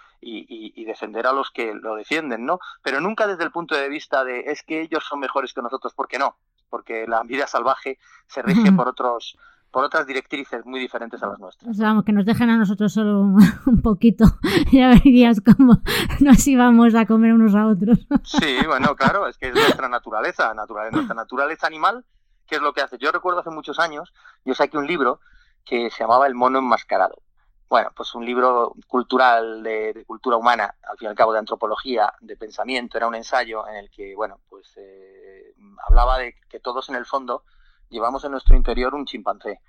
defender 0.84 1.26
a 1.26 1.32
los 1.32 1.50
que 1.50 1.74
lo 1.74 1.96
defienden, 1.96 2.44
¿no? 2.44 2.58
Pero 2.82 3.00
nunca 3.00 3.26
desde 3.26 3.44
el 3.44 3.50
punto 3.50 3.74
de 3.74 3.88
vista 3.88 4.24
de 4.24 4.40
es 4.40 4.62
que 4.62 4.82
ellos 4.82 5.04
son 5.08 5.20
mejores 5.20 5.54
que 5.54 5.62
nosotros, 5.62 5.94
¿por 5.94 6.08
qué 6.08 6.18
no? 6.18 6.36
Porque 6.68 7.06
la 7.06 7.22
vida 7.22 7.46
salvaje 7.46 7.98
se 8.26 8.42
rige 8.42 8.72
por 8.72 8.88
otros 8.88 9.36
por 9.72 9.84
otras 9.84 10.06
directrices 10.06 10.64
muy 10.66 10.78
diferentes 10.78 11.22
a 11.22 11.28
las 11.28 11.38
nuestras. 11.40 11.78
vamos, 11.78 12.04
que 12.04 12.12
nos 12.12 12.26
dejen 12.26 12.50
a 12.50 12.58
nosotros 12.58 12.92
solo 12.92 13.22
un, 13.22 13.82
poquito. 13.82 14.26
Ya 14.70 14.90
verías 14.90 15.40
cómo 15.40 15.80
nos 16.20 16.46
íbamos 16.46 16.94
a 16.94 17.06
comer 17.06 17.32
unos 17.32 17.54
a 17.54 17.66
otros. 17.66 18.06
Sí, 18.22 18.58
bueno, 18.66 18.94
claro, 18.94 19.26
es 19.26 19.38
que 19.38 19.48
es 19.48 19.54
nuestra 19.54 19.88
naturaleza, 19.88 20.52
naturaleza 20.54 20.94
nuestra 20.94 21.14
naturaleza 21.14 21.66
animal, 21.66 22.04
¿qué 22.46 22.56
es 22.56 22.62
lo 22.62 22.74
que 22.74 22.82
hace? 22.82 22.98
Yo 22.98 23.10
recuerdo 23.12 23.40
hace 23.40 23.50
muchos 23.50 23.78
años, 23.78 24.12
yo 24.44 24.54
saqué 24.54 24.76
un 24.76 24.86
libro 24.86 25.20
que 25.64 25.90
se 25.90 26.04
llamaba 26.04 26.26
El 26.26 26.34
mono 26.34 26.58
enmascarado. 26.58 27.22
Bueno, 27.68 27.90
pues 27.96 28.14
un 28.14 28.26
libro 28.26 28.74
cultural 28.86 29.62
de, 29.62 30.04
cultura 30.06 30.36
humana, 30.36 30.74
al 30.82 30.98
fin 30.98 31.06
y 31.06 31.08
al 31.08 31.14
cabo 31.14 31.32
de 31.32 31.38
antropología, 31.38 32.12
de 32.20 32.36
pensamiento, 32.36 32.98
era 32.98 33.06
un 33.06 33.14
ensayo 33.14 33.66
en 33.66 33.76
el 33.76 33.90
que, 33.90 34.14
bueno, 34.14 34.40
pues 34.50 34.74
eh, 34.76 35.54
hablaba 35.88 36.18
de 36.18 36.34
que 36.50 36.60
todos 36.60 36.90
en 36.90 36.96
el 36.96 37.06
fondo 37.06 37.44
llevamos 37.88 38.24
en 38.24 38.32
nuestro 38.32 38.56
interior 38.56 38.94
un 38.94 39.06
chimpancé, 39.06 39.60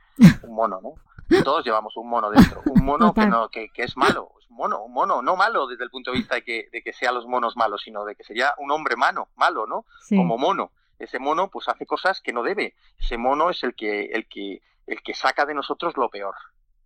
un 0.44 0.54
mono, 0.54 0.82
¿no? 0.82 0.96
Todos 1.44 1.64
llevamos 1.64 1.96
un 1.96 2.10
mono 2.10 2.30
dentro, 2.30 2.62
un 2.66 2.84
mono 2.84 3.14
que, 3.14 3.26
no, 3.26 3.48
que, 3.50 3.70
es 3.74 3.96
malo, 3.96 4.32
es 4.38 4.50
un 4.50 4.58
mono, 4.58 4.84
un 4.84 4.94
mono, 4.94 5.22
no 5.22 5.36
malo 5.36 5.68
desde 5.68 5.86
el 5.86 5.90
punto 5.90 6.12
de 6.12 6.18
vista 6.18 6.36
de 6.36 6.44
que, 6.44 6.68
de 6.72 6.82
que 6.82 6.92
sean 6.92 7.16
los 7.16 7.26
monos 7.26 7.56
malos, 7.56 7.82
sino 7.84 8.04
de 8.04 8.16
que 8.16 8.24
sería 8.24 8.54
un 8.58 8.70
hombre 8.72 8.96
malo, 8.96 9.30
malo, 9.36 9.66
¿no? 9.66 9.86
Como 10.10 10.38
mono. 10.38 10.72
Ese 11.00 11.20
mono 11.20 11.50
pues 11.50 11.68
hace 11.68 11.86
cosas 11.86 12.22
que 12.22 12.34
no 12.34 12.44
debe. 12.44 12.76
Ese 13.00 13.18
mono 13.18 13.50
es 13.50 13.64
el 13.64 13.76
que, 13.76 14.06
el 14.06 14.28
que, 14.28 14.62
el 14.88 15.02
que 15.02 15.14
saca 15.14 15.46
de 15.46 15.54
nosotros 15.54 15.96
lo 15.98 16.10
peor. 16.10 16.36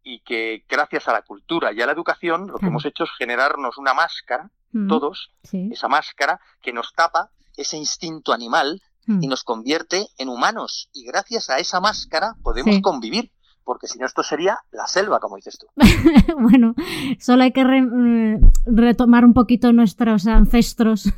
Y 0.04 0.22
que 0.22 0.64
gracias 0.70 1.08
a 1.08 1.14
la 1.14 1.22
cultura 1.22 1.74
y 1.74 1.82
a 1.82 1.86
la 1.86 1.92
educación 1.92 2.48
lo 2.48 2.58
que 2.58 2.68
hemos 2.68 2.86
hecho 2.86 3.04
es 3.04 3.10
generarnos 3.18 3.78
una 3.78 3.94
máscara, 3.94 4.50
mm. 4.72 4.88
todos, 4.88 5.34
esa 5.52 5.88
máscara 5.88 6.40
que 6.62 6.72
nos 6.72 6.94
tapa 6.94 7.32
ese 7.58 7.76
instinto 7.76 8.34
animal 8.34 8.82
y 9.08 9.14
hmm. 9.14 9.30
nos 9.30 9.44
convierte 9.44 10.08
en 10.18 10.30
humanos. 10.30 10.90
Y 10.94 11.06
gracias 11.06 11.50
a 11.50 11.58
esa 11.58 11.80
máscara 11.80 12.36
podemos 12.44 12.80
convivir 12.82 13.32
porque 13.68 13.88
si 13.88 14.00
no 14.00 14.06
esto 14.06 14.24
sería 14.24 14.60
la 14.72 14.88
selva, 14.88 15.20
como 15.20 15.36
dices 15.36 15.58
tú. 15.60 15.68
bueno, 16.40 16.74
solo 17.20 17.44
hay 17.44 17.52
que 17.52 17.66
mm, 17.66 18.52
retomar 18.66 19.26
un 19.26 19.34
poquito 19.34 19.74
nuestros 19.74 20.26
ancestros 20.26 21.04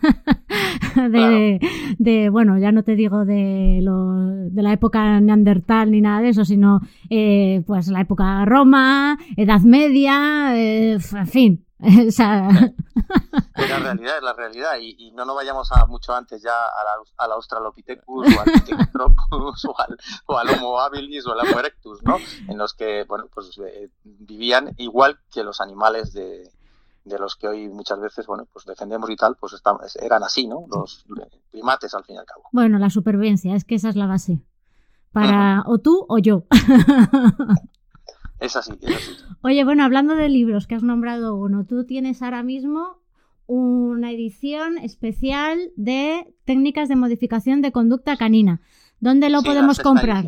de, 2.00 2.30
bueno, 2.32 2.58
ya 2.58 2.72
no 2.72 2.84
te 2.84 2.96
digo 2.96 3.26
de, 3.26 3.82
de 4.52 4.62
la 4.62 4.74
época 4.74 5.20
neandertal 5.20 5.92
ni 5.92 6.02
nada 6.02 6.22
de 6.22 6.30
eso, 6.30 6.46
sino 6.46 6.82
eh, 7.10 7.64
pues 7.68 7.88
la 7.88 8.02
época 8.02 8.46
Roma, 8.46 9.18
Edad 9.38 9.62
Media, 9.62 10.58
eh, 10.58 10.94
en 10.94 11.28
fin, 11.28 11.66
es 11.80 12.20
la 12.20 12.70
realidad, 13.80 14.18
es 14.18 14.24
la 14.24 14.34
realidad. 14.34 14.78
Y, 14.82 15.12
no 15.12 15.26
nos 15.26 15.36
vayamos 15.36 15.72
a 15.72 15.86
mucho 15.86 16.14
antes 16.14 16.42
ya 16.42 16.54
al 17.18 17.32
Australopithecus 17.32 18.36
o 18.36 18.40
al 18.42 18.52
Pithecanthropus 18.54 19.66
o 20.26 20.38
al, 20.38 20.50
Homo 20.50 20.80
habilis 20.80 21.26
o 21.26 21.32
al 21.32 21.48
Homo 21.48 21.60
erectus, 21.60 22.04
¿no? 22.04 22.18
En 22.48 22.58
los 22.58 22.74
que, 22.74 23.06
bueno, 23.06 23.30
pues 23.34 23.58
eh, 23.66 23.90
vivían 24.04 24.76
igual 24.78 25.20
que 25.32 25.44
los 25.44 25.62
animales 25.62 26.12
de, 26.14 26.52
los 27.18 27.36
que 27.36 27.48
hoy 27.48 27.70
muchas 27.70 28.00
veces, 28.00 28.28
bueno, 28.28 28.46
pues 28.52 28.66
defendemos 28.66 29.10
y 29.10 29.16
tal, 29.16 29.36
pues 29.40 29.60
eran 30.02 30.24
así, 30.24 30.48
¿no? 30.48 30.66
Los 30.70 31.06
primates 31.50 31.94
al 31.96 32.04
fin 32.04 32.16
y 32.16 32.20
al 32.20 32.26
cabo. 32.26 32.44
Bueno, 32.52 32.78
la 32.78 32.90
supervivencia, 32.90 33.56
es 33.56 33.64
que 33.64 33.76
esa 33.76 33.90
es 33.90 33.96
la 33.96 34.06
base. 34.06 34.42
Para 35.12 35.64
o 35.66 35.80
tú 35.80 36.06
o 36.08 36.20
yo. 36.20 36.44
Es 38.40 38.56
así, 38.56 38.72
es 38.82 38.96
así. 38.96 39.18
Oye, 39.42 39.66
bueno, 39.66 39.84
hablando 39.84 40.16
de 40.16 40.30
libros, 40.30 40.68
que 40.68 40.76
has 40.76 40.84
nombrado 40.84 41.36
uno, 41.36 41.66
tú 41.66 41.86
tienes 41.86 42.22
ahora 42.22 42.44
mismo 42.44 43.02
una 43.48 44.12
edición 44.12 44.78
especial 44.78 45.72
de 45.76 46.36
técnicas 46.46 46.88
de 46.88 46.96
modificación 46.96 47.62
de 47.62 47.72
conducta 47.72 48.16
canina. 48.16 48.62
¿Dónde 49.00 49.30
lo 49.30 49.42
podemos 49.42 49.80
comprar? 49.80 50.26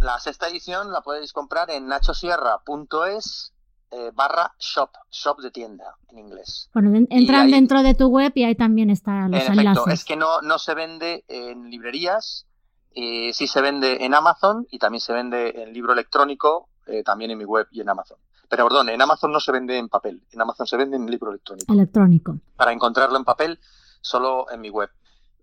La 0.00 0.18
sexta 0.18 0.48
edición 0.48 0.92
la 0.92 1.00
podéis 1.00 1.32
comprar 1.32 1.70
en 1.70 1.86
nachosierra.es 1.86 3.54
eh, 3.90 4.10
barra 4.14 4.54
shop, 4.58 4.90
shop 5.10 5.40
de 5.40 5.50
tienda 5.50 5.96
en 6.10 6.18
inglés. 6.18 6.68
Bueno, 6.74 7.06
entran 7.10 7.50
dentro 7.50 7.82
de 7.82 7.94
tu 7.94 8.08
web 8.08 8.32
y 8.34 8.44
ahí 8.44 8.54
también 8.54 8.90
están 8.90 9.30
los 9.30 9.44
en 9.44 9.58
enlaces. 9.58 9.94
es 9.94 10.04
que 10.04 10.16
no, 10.16 10.42
no 10.42 10.58
se 10.58 10.74
vende 10.74 11.24
en 11.28 11.70
librerías, 11.70 12.46
eh, 12.94 13.32
sí 13.32 13.46
se 13.46 13.60
vende 13.60 14.04
en 14.04 14.14
Amazon 14.14 14.66
y 14.70 14.78
también 14.78 15.00
se 15.00 15.12
vende 15.12 15.62
en 15.62 15.72
libro 15.72 15.92
electrónico 15.92 16.68
eh, 16.86 17.02
también 17.02 17.30
en 17.30 17.38
mi 17.38 17.44
web 17.44 17.66
y 17.70 17.80
en 17.80 17.88
Amazon. 17.88 18.18
Pero 18.48 18.64
perdón, 18.64 18.88
en 18.88 19.00
Amazon 19.00 19.30
no 19.30 19.40
se 19.40 19.52
vende 19.52 19.78
en 19.78 19.88
papel, 19.88 20.22
en 20.32 20.40
Amazon 20.40 20.66
se 20.66 20.76
vende 20.76 20.96
en 20.96 21.06
libro 21.06 21.30
electrónico. 21.30 21.72
Electrónico. 21.72 22.38
Para 22.56 22.72
encontrarlo 22.72 23.16
en 23.16 23.24
papel, 23.24 23.60
solo 24.00 24.50
en 24.50 24.60
mi 24.60 24.70
web. 24.70 24.90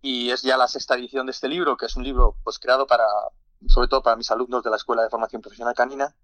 Y 0.02 0.32
es 0.32 0.42
ya 0.42 0.58
la 0.58 0.68
sexta 0.68 0.96
edición 0.96 1.26
de 1.28 1.32
este 1.32 1.48
libro, 1.48 1.78
que 1.78 1.86
es 1.86 1.96
un 1.96 2.04
libro 2.04 2.36
pues 2.44 2.60
creado 2.60 2.88
para, 2.88 3.06
sobre 3.68 3.88
todo 3.88 4.02
para 4.02 4.16
mis 4.16 4.30
alumnos 4.32 4.64
de 4.64 4.70
la 4.70 4.76
Escuela 4.76 5.04
de 5.04 5.10
Formación 5.10 5.42
Profesional 5.42 5.76
Canina, 5.76 6.16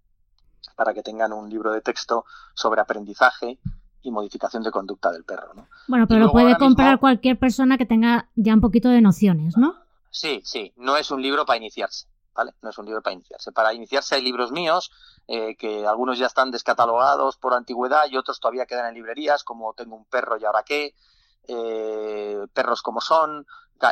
para 0.76 0.94
que 0.94 1.04
tengan 1.04 1.34
un 1.34 1.50
libro 1.50 1.72
de 1.72 1.82
texto 1.82 2.26
sobre 2.54 2.82
aprendizaje 2.82 3.60
y 4.04 4.12
modificación 4.12 4.64
de 4.64 4.72
conducta 4.72 5.12
del 5.12 5.24
perro. 5.24 5.54
¿no? 5.54 5.68
Bueno, 5.88 6.08
pero 6.08 6.20
lo 6.22 6.32
puede 6.32 6.58
comprar 6.58 7.00
cualquier 7.00 7.38
persona 7.38 7.78
que 7.78 7.86
tenga 7.86 8.30
ya 8.36 8.54
un 8.54 8.62
poquito 8.62 8.90
de 8.90 9.02
nociones, 9.02 9.58
¿no? 9.58 9.76
Sí, 10.10 10.42
sí, 10.44 10.74
no 10.76 10.98
es 10.98 11.12
un 11.12 11.22
libro 11.22 11.46
para 11.46 11.58
iniciarse. 11.58 12.08
¿vale? 12.34 12.54
No 12.62 12.70
es 12.70 12.78
un 12.78 12.86
libro 12.86 13.02
para 13.02 13.14
iniciarse. 13.14 13.52
Para 13.52 13.74
iniciarse 13.74 14.16
hay 14.16 14.22
libros 14.22 14.52
míos, 14.52 14.92
eh, 15.28 15.56
que 15.56 15.86
algunos 15.86 16.18
ya 16.18 16.28
están 16.28 16.52
descatalogados 16.52 17.38
por 17.38 17.54
antigüedad 17.54 18.04
y 18.10 18.18
otros 18.18 18.40
todavía 18.40 18.66
quedan 18.66 18.88
en 18.88 18.96
librerías, 18.96 19.44
como 19.44 19.74
Tengo 19.74 19.96
un 19.96 20.06
perro 20.06 20.38
y 20.38 20.46
ahora 20.46 20.64
qué, 20.64 20.96
eh, 21.48 22.46
Perros 22.54 22.82
como 22.82 23.02
son. 23.02 23.46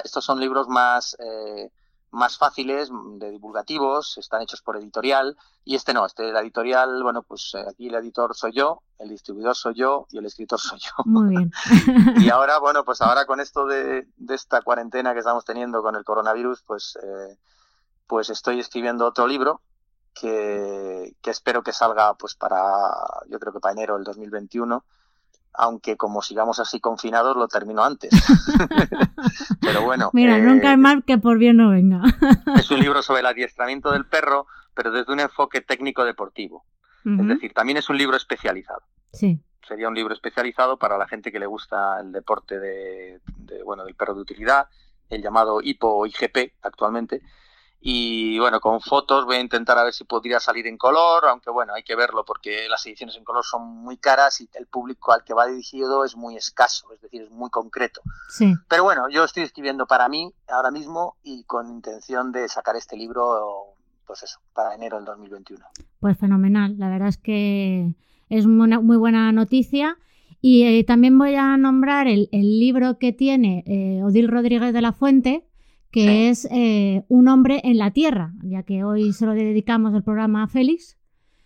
Estos 0.03 0.23
son 0.23 0.39
libros 0.39 0.67
más, 0.67 1.17
eh, 1.19 1.71
más 2.11 2.37
fáciles, 2.37 2.89
de 3.17 3.31
divulgativos, 3.31 4.17
están 4.17 4.41
hechos 4.41 4.61
por 4.61 4.77
editorial, 4.77 5.37
y 5.63 5.75
este 5.75 5.93
no, 5.93 6.05
este 6.05 6.31
la 6.31 6.41
editorial, 6.41 7.03
bueno, 7.03 7.23
pues 7.23 7.53
aquí 7.67 7.87
el 7.87 7.95
editor 7.95 8.35
soy 8.35 8.53
yo, 8.53 8.81
el 8.97 9.09
distribuidor 9.09 9.55
soy 9.55 9.75
yo 9.75 10.07
y 10.11 10.17
el 10.17 10.25
escritor 10.25 10.59
soy 10.59 10.79
yo. 10.79 10.91
Muy 11.05 11.29
bien. 11.29 11.51
y 12.17 12.29
ahora, 12.29 12.59
bueno, 12.59 12.83
pues 12.83 13.01
ahora 13.01 13.25
con 13.25 13.39
esto 13.39 13.65
de, 13.65 14.07
de, 14.17 14.35
esta 14.35 14.61
cuarentena 14.61 15.13
que 15.13 15.19
estamos 15.19 15.45
teniendo 15.45 15.81
con 15.81 15.95
el 15.95 16.03
coronavirus, 16.03 16.63
pues 16.63 16.97
pues 18.09 18.31
estoy 18.31 18.59
escribiendo 18.59 19.05
otro 19.05 19.27
libro 19.27 19.61
que, 20.15 21.15
espero 21.23 21.61
que 21.61 21.71
salga 21.71 22.15
pues 22.15 22.33
para, 22.33 22.57
yo 23.27 23.39
creo 23.39 23.53
que 23.53 23.59
para 23.59 23.73
enero 23.73 23.95
del 23.95 24.03
2021, 24.03 24.83
aunque 25.53 25.97
como 25.97 26.21
sigamos 26.21 26.59
así 26.59 26.79
confinados 26.79 27.35
lo 27.35 27.47
termino 27.47 27.83
antes. 27.83 28.11
pero 29.61 29.83
bueno. 29.83 30.09
Mira, 30.13 30.37
eh, 30.37 30.41
nunca 30.41 30.71
es 30.71 30.77
mal 30.77 31.03
que 31.03 31.17
por 31.17 31.37
bien 31.37 31.57
no 31.57 31.69
venga. 31.69 32.01
es 32.55 32.69
un 32.71 32.79
libro 32.79 33.01
sobre 33.01 33.21
el 33.21 33.25
adiestramiento 33.25 33.91
del 33.91 34.05
perro, 34.05 34.47
pero 34.73 34.91
desde 34.91 35.11
un 35.11 35.19
enfoque 35.19 35.61
técnico 35.61 36.03
deportivo. 36.05 36.65
Es 37.05 37.27
decir, 37.27 37.53
también 37.53 37.77
es 37.77 37.89
un 37.89 37.97
libro 37.97 38.17
especializado. 38.17 38.81
Sí. 39.13 39.39
Sería 39.67 39.87
un 39.87 39.95
libro 39.95 40.13
especializado 40.13 40.77
para 40.77 40.97
la 40.97 41.07
gente 41.07 41.31
que 41.31 41.39
le 41.39 41.47
gusta 41.47 41.99
el 42.01 42.11
deporte 42.11 42.59
de, 42.59 43.19
de 43.37 43.63
bueno, 43.63 43.83
del 43.85 43.95
perro 43.95 44.13
de 44.13 44.21
utilidad, 44.21 44.67
el 45.09 45.23
llamado 45.23 45.59
HIPO 45.61 45.87
o 45.87 46.05
IGP 46.05 46.53
actualmente, 46.61 47.21
y 47.81 48.37
bueno, 48.39 48.59
con 48.59 48.81
fotos 48.81 49.25
voy 49.25 49.37
a 49.37 49.41
intentar 49.41 49.77
a 49.77 49.83
ver 49.83 49.93
si 49.93 50.03
podría 50.03 50.39
salir 50.39 50.67
en 50.67 50.77
color, 50.77 51.25
aunque 51.25 51.49
bueno, 51.49 51.73
hay 51.73 51.83
que 51.83 51.95
verlo 51.95 52.25
porque 52.25 52.67
las 52.67 52.85
ediciones 52.85 53.15
en 53.15 53.23
color 53.23 53.45
son 53.45 53.67
muy 53.67 53.95
caras 53.97 54.41
y 54.41 54.49
el 54.55 54.67
público 54.67 55.13
al 55.13 55.23
que 55.23 55.33
va 55.33 55.47
dirigido 55.47 56.03
es 56.03 56.17
muy 56.17 56.35
escaso, 56.35 56.91
es 56.93 57.01
decir, 57.01 57.21
es 57.21 57.31
muy 57.31 57.49
concreto. 57.49 58.01
Sí. 58.29 58.53
Pero 58.67 58.83
bueno, 58.83 59.07
yo 59.09 59.23
estoy 59.23 59.43
escribiendo 59.43 59.87
para 59.87 60.09
mí 60.09 60.33
ahora 60.49 60.71
mismo 60.71 61.15
y 61.23 61.45
con 61.45 61.69
intención 61.69 62.33
de 62.33 62.49
sacar 62.49 62.75
este 62.75 62.97
libro, 62.97 63.75
pues 64.05 64.23
eso, 64.23 64.39
para 64.53 64.75
enero 64.75 64.97
del 64.97 65.05
2021. 65.05 65.65
Pues 66.01 66.17
fenomenal, 66.17 66.77
la 66.77 66.89
verdad 66.89 67.07
es 67.07 67.17
que 67.17 67.95
es 68.27 68.45
muy 68.45 68.97
buena 68.97 69.31
noticia. 69.31 69.97
Y 70.41 70.63
eh, 70.63 70.83
también 70.85 71.17
voy 71.17 71.35
a 71.35 71.57
nombrar 71.57 72.07
el, 72.07 72.29
libro 72.31 72.97
que 72.97 73.11
tiene 73.11 73.63
eh, 73.67 74.01
Odil 74.03 74.29
Rodríguez 74.29 74.71
de 74.73 74.81
la 74.81 74.93
Fuente, 74.93 75.43
que 75.91 76.29
es 76.29 76.47
eh, 76.51 77.03
Un 77.07 77.27
hombre 77.27 77.61
en 77.63 77.77
la 77.77 77.91
Tierra, 77.91 78.33
ya 78.43 78.63
que 78.63 78.83
hoy 78.83 79.13
se 79.13 79.25
lo 79.25 79.33
dedicamos 79.33 79.93
el 79.93 80.03
programa 80.03 80.43
a 80.43 80.47
Félix. 80.47 80.97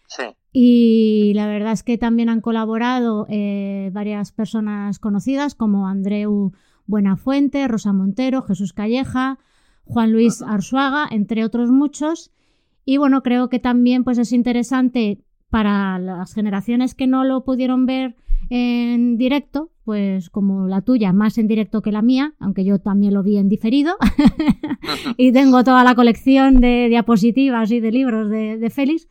Sí. 0.07 0.23
Y 0.51 1.31
la 1.35 1.47
verdad 1.47 1.71
es 1.71 1.83
que 1.83 1.97
también 1.97 2.29
han 2.29 2.41
colaborado 2.41 3.25
eh, 3.29 3.89
varias 3.93 4.31
personas 4.31 4.99
conocidas 4.99 5.55
como 5.55 5.87
Andreu 5.87 6.51
Buenafuente, 6.85 7.67
Rosa 7.67 7.93
Montero, 7.93 8.43
Jesús 8.43 8.73
Calleja, 8.73 9.39
Juan 9.85 10.11
Luis 10.11 10.41
Arzuaga, 10.41 11.07
entre 11.09 11.43
otros 11.43 11.71
muchos. 11.71 12.31
Y 12.85 12.97
bueno, 12.97 13.23
creo 13.23 13.49
que 13.49 13.59
también 13.59 14.03
pues, 14.03 14.17
es 14.17 14.31
interesante 14.31 15.23
para 15.49 15.97
las 15.99 16.33
generaciones 16.33 16.95
que 16.95 17.07
no 17.07 17.23
lo 17.23 17.43
pudieron 17.43 17.85
ver 17.85 18.15
en 18.49 19.17
directo, 19.17 19.71
pues 19.83 20.29
como 20.29 20.67
la 20.67 20.81
tuya, 20.81 21.11
más 21.13 21.37
en 21.37 21.47
directo 21.47 21.81
que 21.81 21.91
la 21.91 22.01
mía, 22.01 22.35
aunque 22.39 22.63
yo 22.63 22.79
también 22.79 23.13
lo 23.13 23.23
vi 23.23 23.37
en 23.37 23.49
diferido. 23.49 23.95
y 25.17 25.31
tengo 25.31 25.63
toda 25.63 25.83
la 25.83 25.95
colección 25.95 26.59
de 26.59 26.87
diapositivas 26.89 27.71
y 27.71 27.79
de 27.79 27.91
libros 27.91 28.29
de, 28.29 28.69
Félix. 28.69 29.07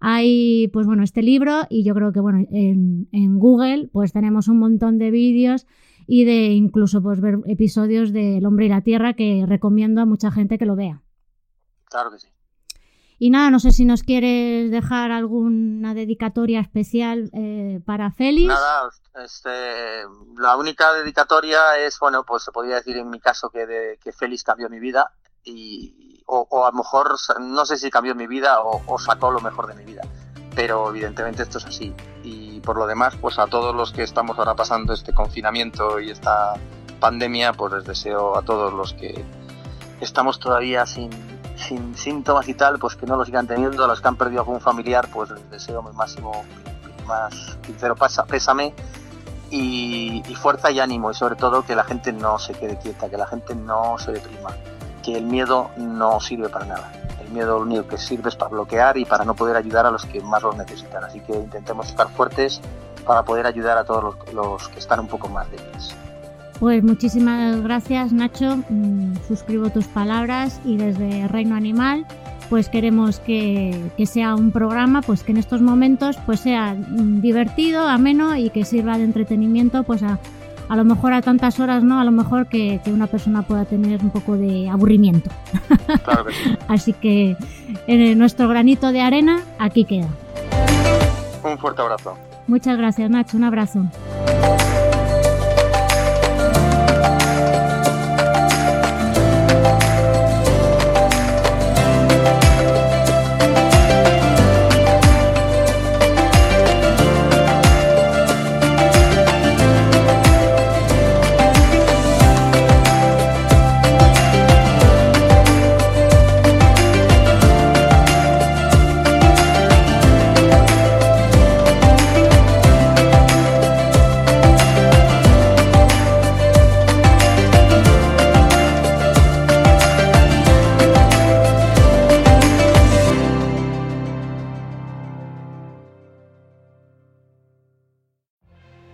Hay, 0.00 0.68
pues 0.72 0.86
bueno, 0.86 1.02
este 1.04 1.22
libro 1.22 1.62
y 1.70 1.84
yo 1.84 1.94
creo 1.94 2.12
que, 2.12 2.20
bueno, 2.20 2.46
en, 2.50 3.38
Google 3.38 3.88
pues 3.92 4.12
tenemos 4.12 4.48
un 4.48 4.58
montón 4.58 4.98
de 4.98 5.10
vídeos 5.10 5.66
y 6.06 6.24
de 6.24 6.52
incluso 6.52 7.02
pues 7.02 7.20
ver 7.20 7.38
episodios 7.46 8.12
de 8.12 8.38
El 8.38 8.46
hombre 8.46 8.66
y 8.66 8.68
la 8.68 8.82
tierra 8.82 9.14
que 9.14 9.44
recomiendo 9.46 10.00
a 10.00 10.06
mucha 10.06 10.30
gente 10.32 10.58
que 10.58 10.66
lo 10.66 10.74
vea. 10.74 11.02
Claro 11.84 12.10
que 12.10 12.18
sí. 12.18 12.28
Y 13.22 13.30
nada, 13.30 13.50
no 13.50 13.60
sé 13.60 13.70
si 13.70 13.84
nos 13.84 14.02
quieres 14.02 14.72
dejar 14.72 15.12
alguna 15.12 15.94
dedicatoria 15.94 16.58
especial 16.58 17.30
eh, 17.32 17.80
para 17.86 18.10
Félix. 18.10 18.48
Nada, 18.48 18.90
este, 19.24 20.02
la 20.38 20.56
única 20.56 20.92
dedicatoria 20.92 21.78
es, 21.78 22.00
bueno, 22.00 22.24
pues 22.24 22.42
se 22.42 22.50
podría 22.50 22.74
decir 22.74 22.96
en 22.96 23.08
mi 23.08 23.20
caso 23.20 23.48
que, 23.48 23.96
Félix 24.12 24.42
cambió 24.42 24.68
mi 24.68 24.80
vida 24.80 25.12
y, 25.44 26.20
o, 26.26 26.66
a 26.66 26.72
lo 26.72 26.78
mejor, 26.78 27.14
no 27.38 27.64
sé 27.64 27.76
si 27.76 27.92
cambió 27.92 28.16
mi 28.16 28.26
vida 28.26 28.60
o, 28.60 28.82
o 28.88 28.98
sacó 28.98 29.30
lo 29.30 29.40
mejor 29.40 29.68
de 29.68 29.74
mi 29.74 29.84
vida, 29.84 30.02
pero 30.56 30.90
evidentemente 30.90 31.44
esto 31.44 31.58
es 31.58 31.66
así. 31.66 31.94
Y 32.24 32.58
por 32.58 32.76
lo 32.76 32.88
demás, 32.88 33.14
pues 33.20 33.38
a 33.38 33.46
todos 33.46 33.72
los 33.72 33.92
que 33.92 34.02
estamos 34.02 34.36
ahora 34.36 34.56
pasando 34.56 34.92
este 34.94 35.14
confinamiento 35.14 36.00
y 36.00 36.10
esta 36.10 36.54
pandemia, 36.98 37.52
pues 37.52 37.72
les 37.72 37.84
deseo 37.84 38.36
a 38.36 38.42
todos 38.42 38.72
los 38.72 38.94
que 38.94 39.24
estamos 40.00 40.40
todavía 40.40 40.86
sin, 40.86 41.10
sin 41.62 41.96
síntomas 41.96 42.48
y 42.48 42.54
tal, 42.54 42.78
pues 42.78 42.96
que 42.96 43.06
no 43.06 43.16
lo 43.16 43.24
sigan 43.24 43.46
teniendo. 43.46 43.84
A 43.84 43.86
los 43.86 44.00
que 44.00 44.08
han 44.08 44.16
perdido 44.16 44.40
algún 44.40 44.60
familiar, 44.60 45.08
pues 45.12 45.30
les 45.30 45.50
deseo 45.50 45.82
mi 45.82 45.92
máximo, 45.92 46.44
más 47.06 47.56
sincero 47.64 47.96
pésame 48.28 48.74
y, 49.50 50.22
fuerza 50.40 50.70
y 50.70 50.80
ánimo. 50.80 51.10
Y 51.10 51.14
sobre 51.14 51.36
todo 51.36 51.64
que 51.64 51.76
la 51.76 51.84
gente 51.84 52.12
no 52.12 52.38
se 52.38 52.52
quede 52.54 52.78
quieta, 52.78 53.08
que 53.08 53.16
la 53.16 53.26
gente 53.26 53.54
no 53.54 53.98
se 53.98 54.12
deprima, 54.12 54.50
que 55.02 55.16
el 55.16 55.24
miedo 55.24 55.70
no 55.76 56.20
sirve 56.20 56.48
para 56.48 56.66
nada. 56.66 56.92
El 57.20 57.30
miedo 57.30 57.58
lo 57.58 57.62
único 57.62 57.88
que 57.88 57.98
sirve 57.98 58.28
es 58.28 58.36
para 58.36 58.50
bloquear 58.50 58.96
y 58.98 59.04
para 59.04 59.24
no 59.24 59.34
poder 59.34 59.56
ayudar 59.56 59.86
a 59.86 59.90
los 59.90 60.04
que 60.04 60.20
más 60.20 60.42
lo 60.42 60.52
necesitan. 60.52 61.04
Así 61.04 61.20
que 61.20 61.32
intentemos 61.32 61.88
estar 61.88 62.08
fuertes 62.08 62.60
para 63.06 63.22
poder 63.22 63.46
ayudar 63.46 63.78
a 63.78 63.84
todos 63.84 64.02
los, 64.04 64.32
los 64.34 64.68
que 64.68 64.78
están 64.78 65.00
un 65.00 65.08
poco 65.08 65.28
más 65.28 65.50
débiles. 65.50 65.94
Pues 66.62 66.84
muchísimas 66.84 67.60
gracias 67.60 68.12
Nacho, 68.12 68.56
mm, 68.56 69.16
suscribo 69.26 69.70
tus 69.70 69.88
palabras 69.88 70.60
y 70.64 70.76
desde 70.76 71.26
Reino 71.26 71.56
Animal 71.56 72.06
pues 72.50 72.68
queremos 72.68 73.18
que, 73.18 73.90
que, 73.96 74.06
sea 74.06 74.36
un 74.36 74.52
programa 74.52 75.02
pues 75.02 75.24
que 75.24 75.32
en 75.32 75.38
estos 75.38 75.60
momentos 75.60 76.18
pues 76.24 76.38
sea 76.38 76.74
mm, 76.74 77.20
divertido, 77.20 77.88
ameno 77.88 78.36
y 78.36 78.50
que 78.50 78.64
sirva 78.64 78.96
de 78.96 79.02
entretenimiento 79.02 79.82
pues 79.82 80.04
a, 80.04 80.20
a 80.68 80.76
lo 80.76 80.84
mejor 80.84 81.14
a 81.14 81.20
tantas 81.20 81.58
horas, 81.58 81.82
¿no? 81.82 81.98
A 81.98 82.04
lo 82.04 82.12
mejor 82.12 82.46
que, 82.46 82.80
que 82.84 82.92
una 82.92 83.08
persona 83.08 83.42
pueda 83.42 83.64
tener 83.64 84.00
un 84.00 84.10
poco 84.10 84.36
de 84.36 84.68
aburrimiento. 84.68 85.30
Claro 86.04 86.26
que 86.26 86.32
sí. 86.32 86.56
Así 86.68 86.92
que 86.92 87.36
en 87.88 88.16
nuestro 88.16 88.46
granito 88.46 88.92
de 88.92 89.00
arena 89.00 89.40
aquí 89.58 89.84
queda. 89.84 90.10
Un 91.42 91.58
fuerte 91.58 91.82
abrazo. 91.82 92.16
Muchas 92.46 92.78
gracias 92.78 93.10
Nacho, 93.10 93.36
un 93.36 93.42
abrazo. 93.42 93.80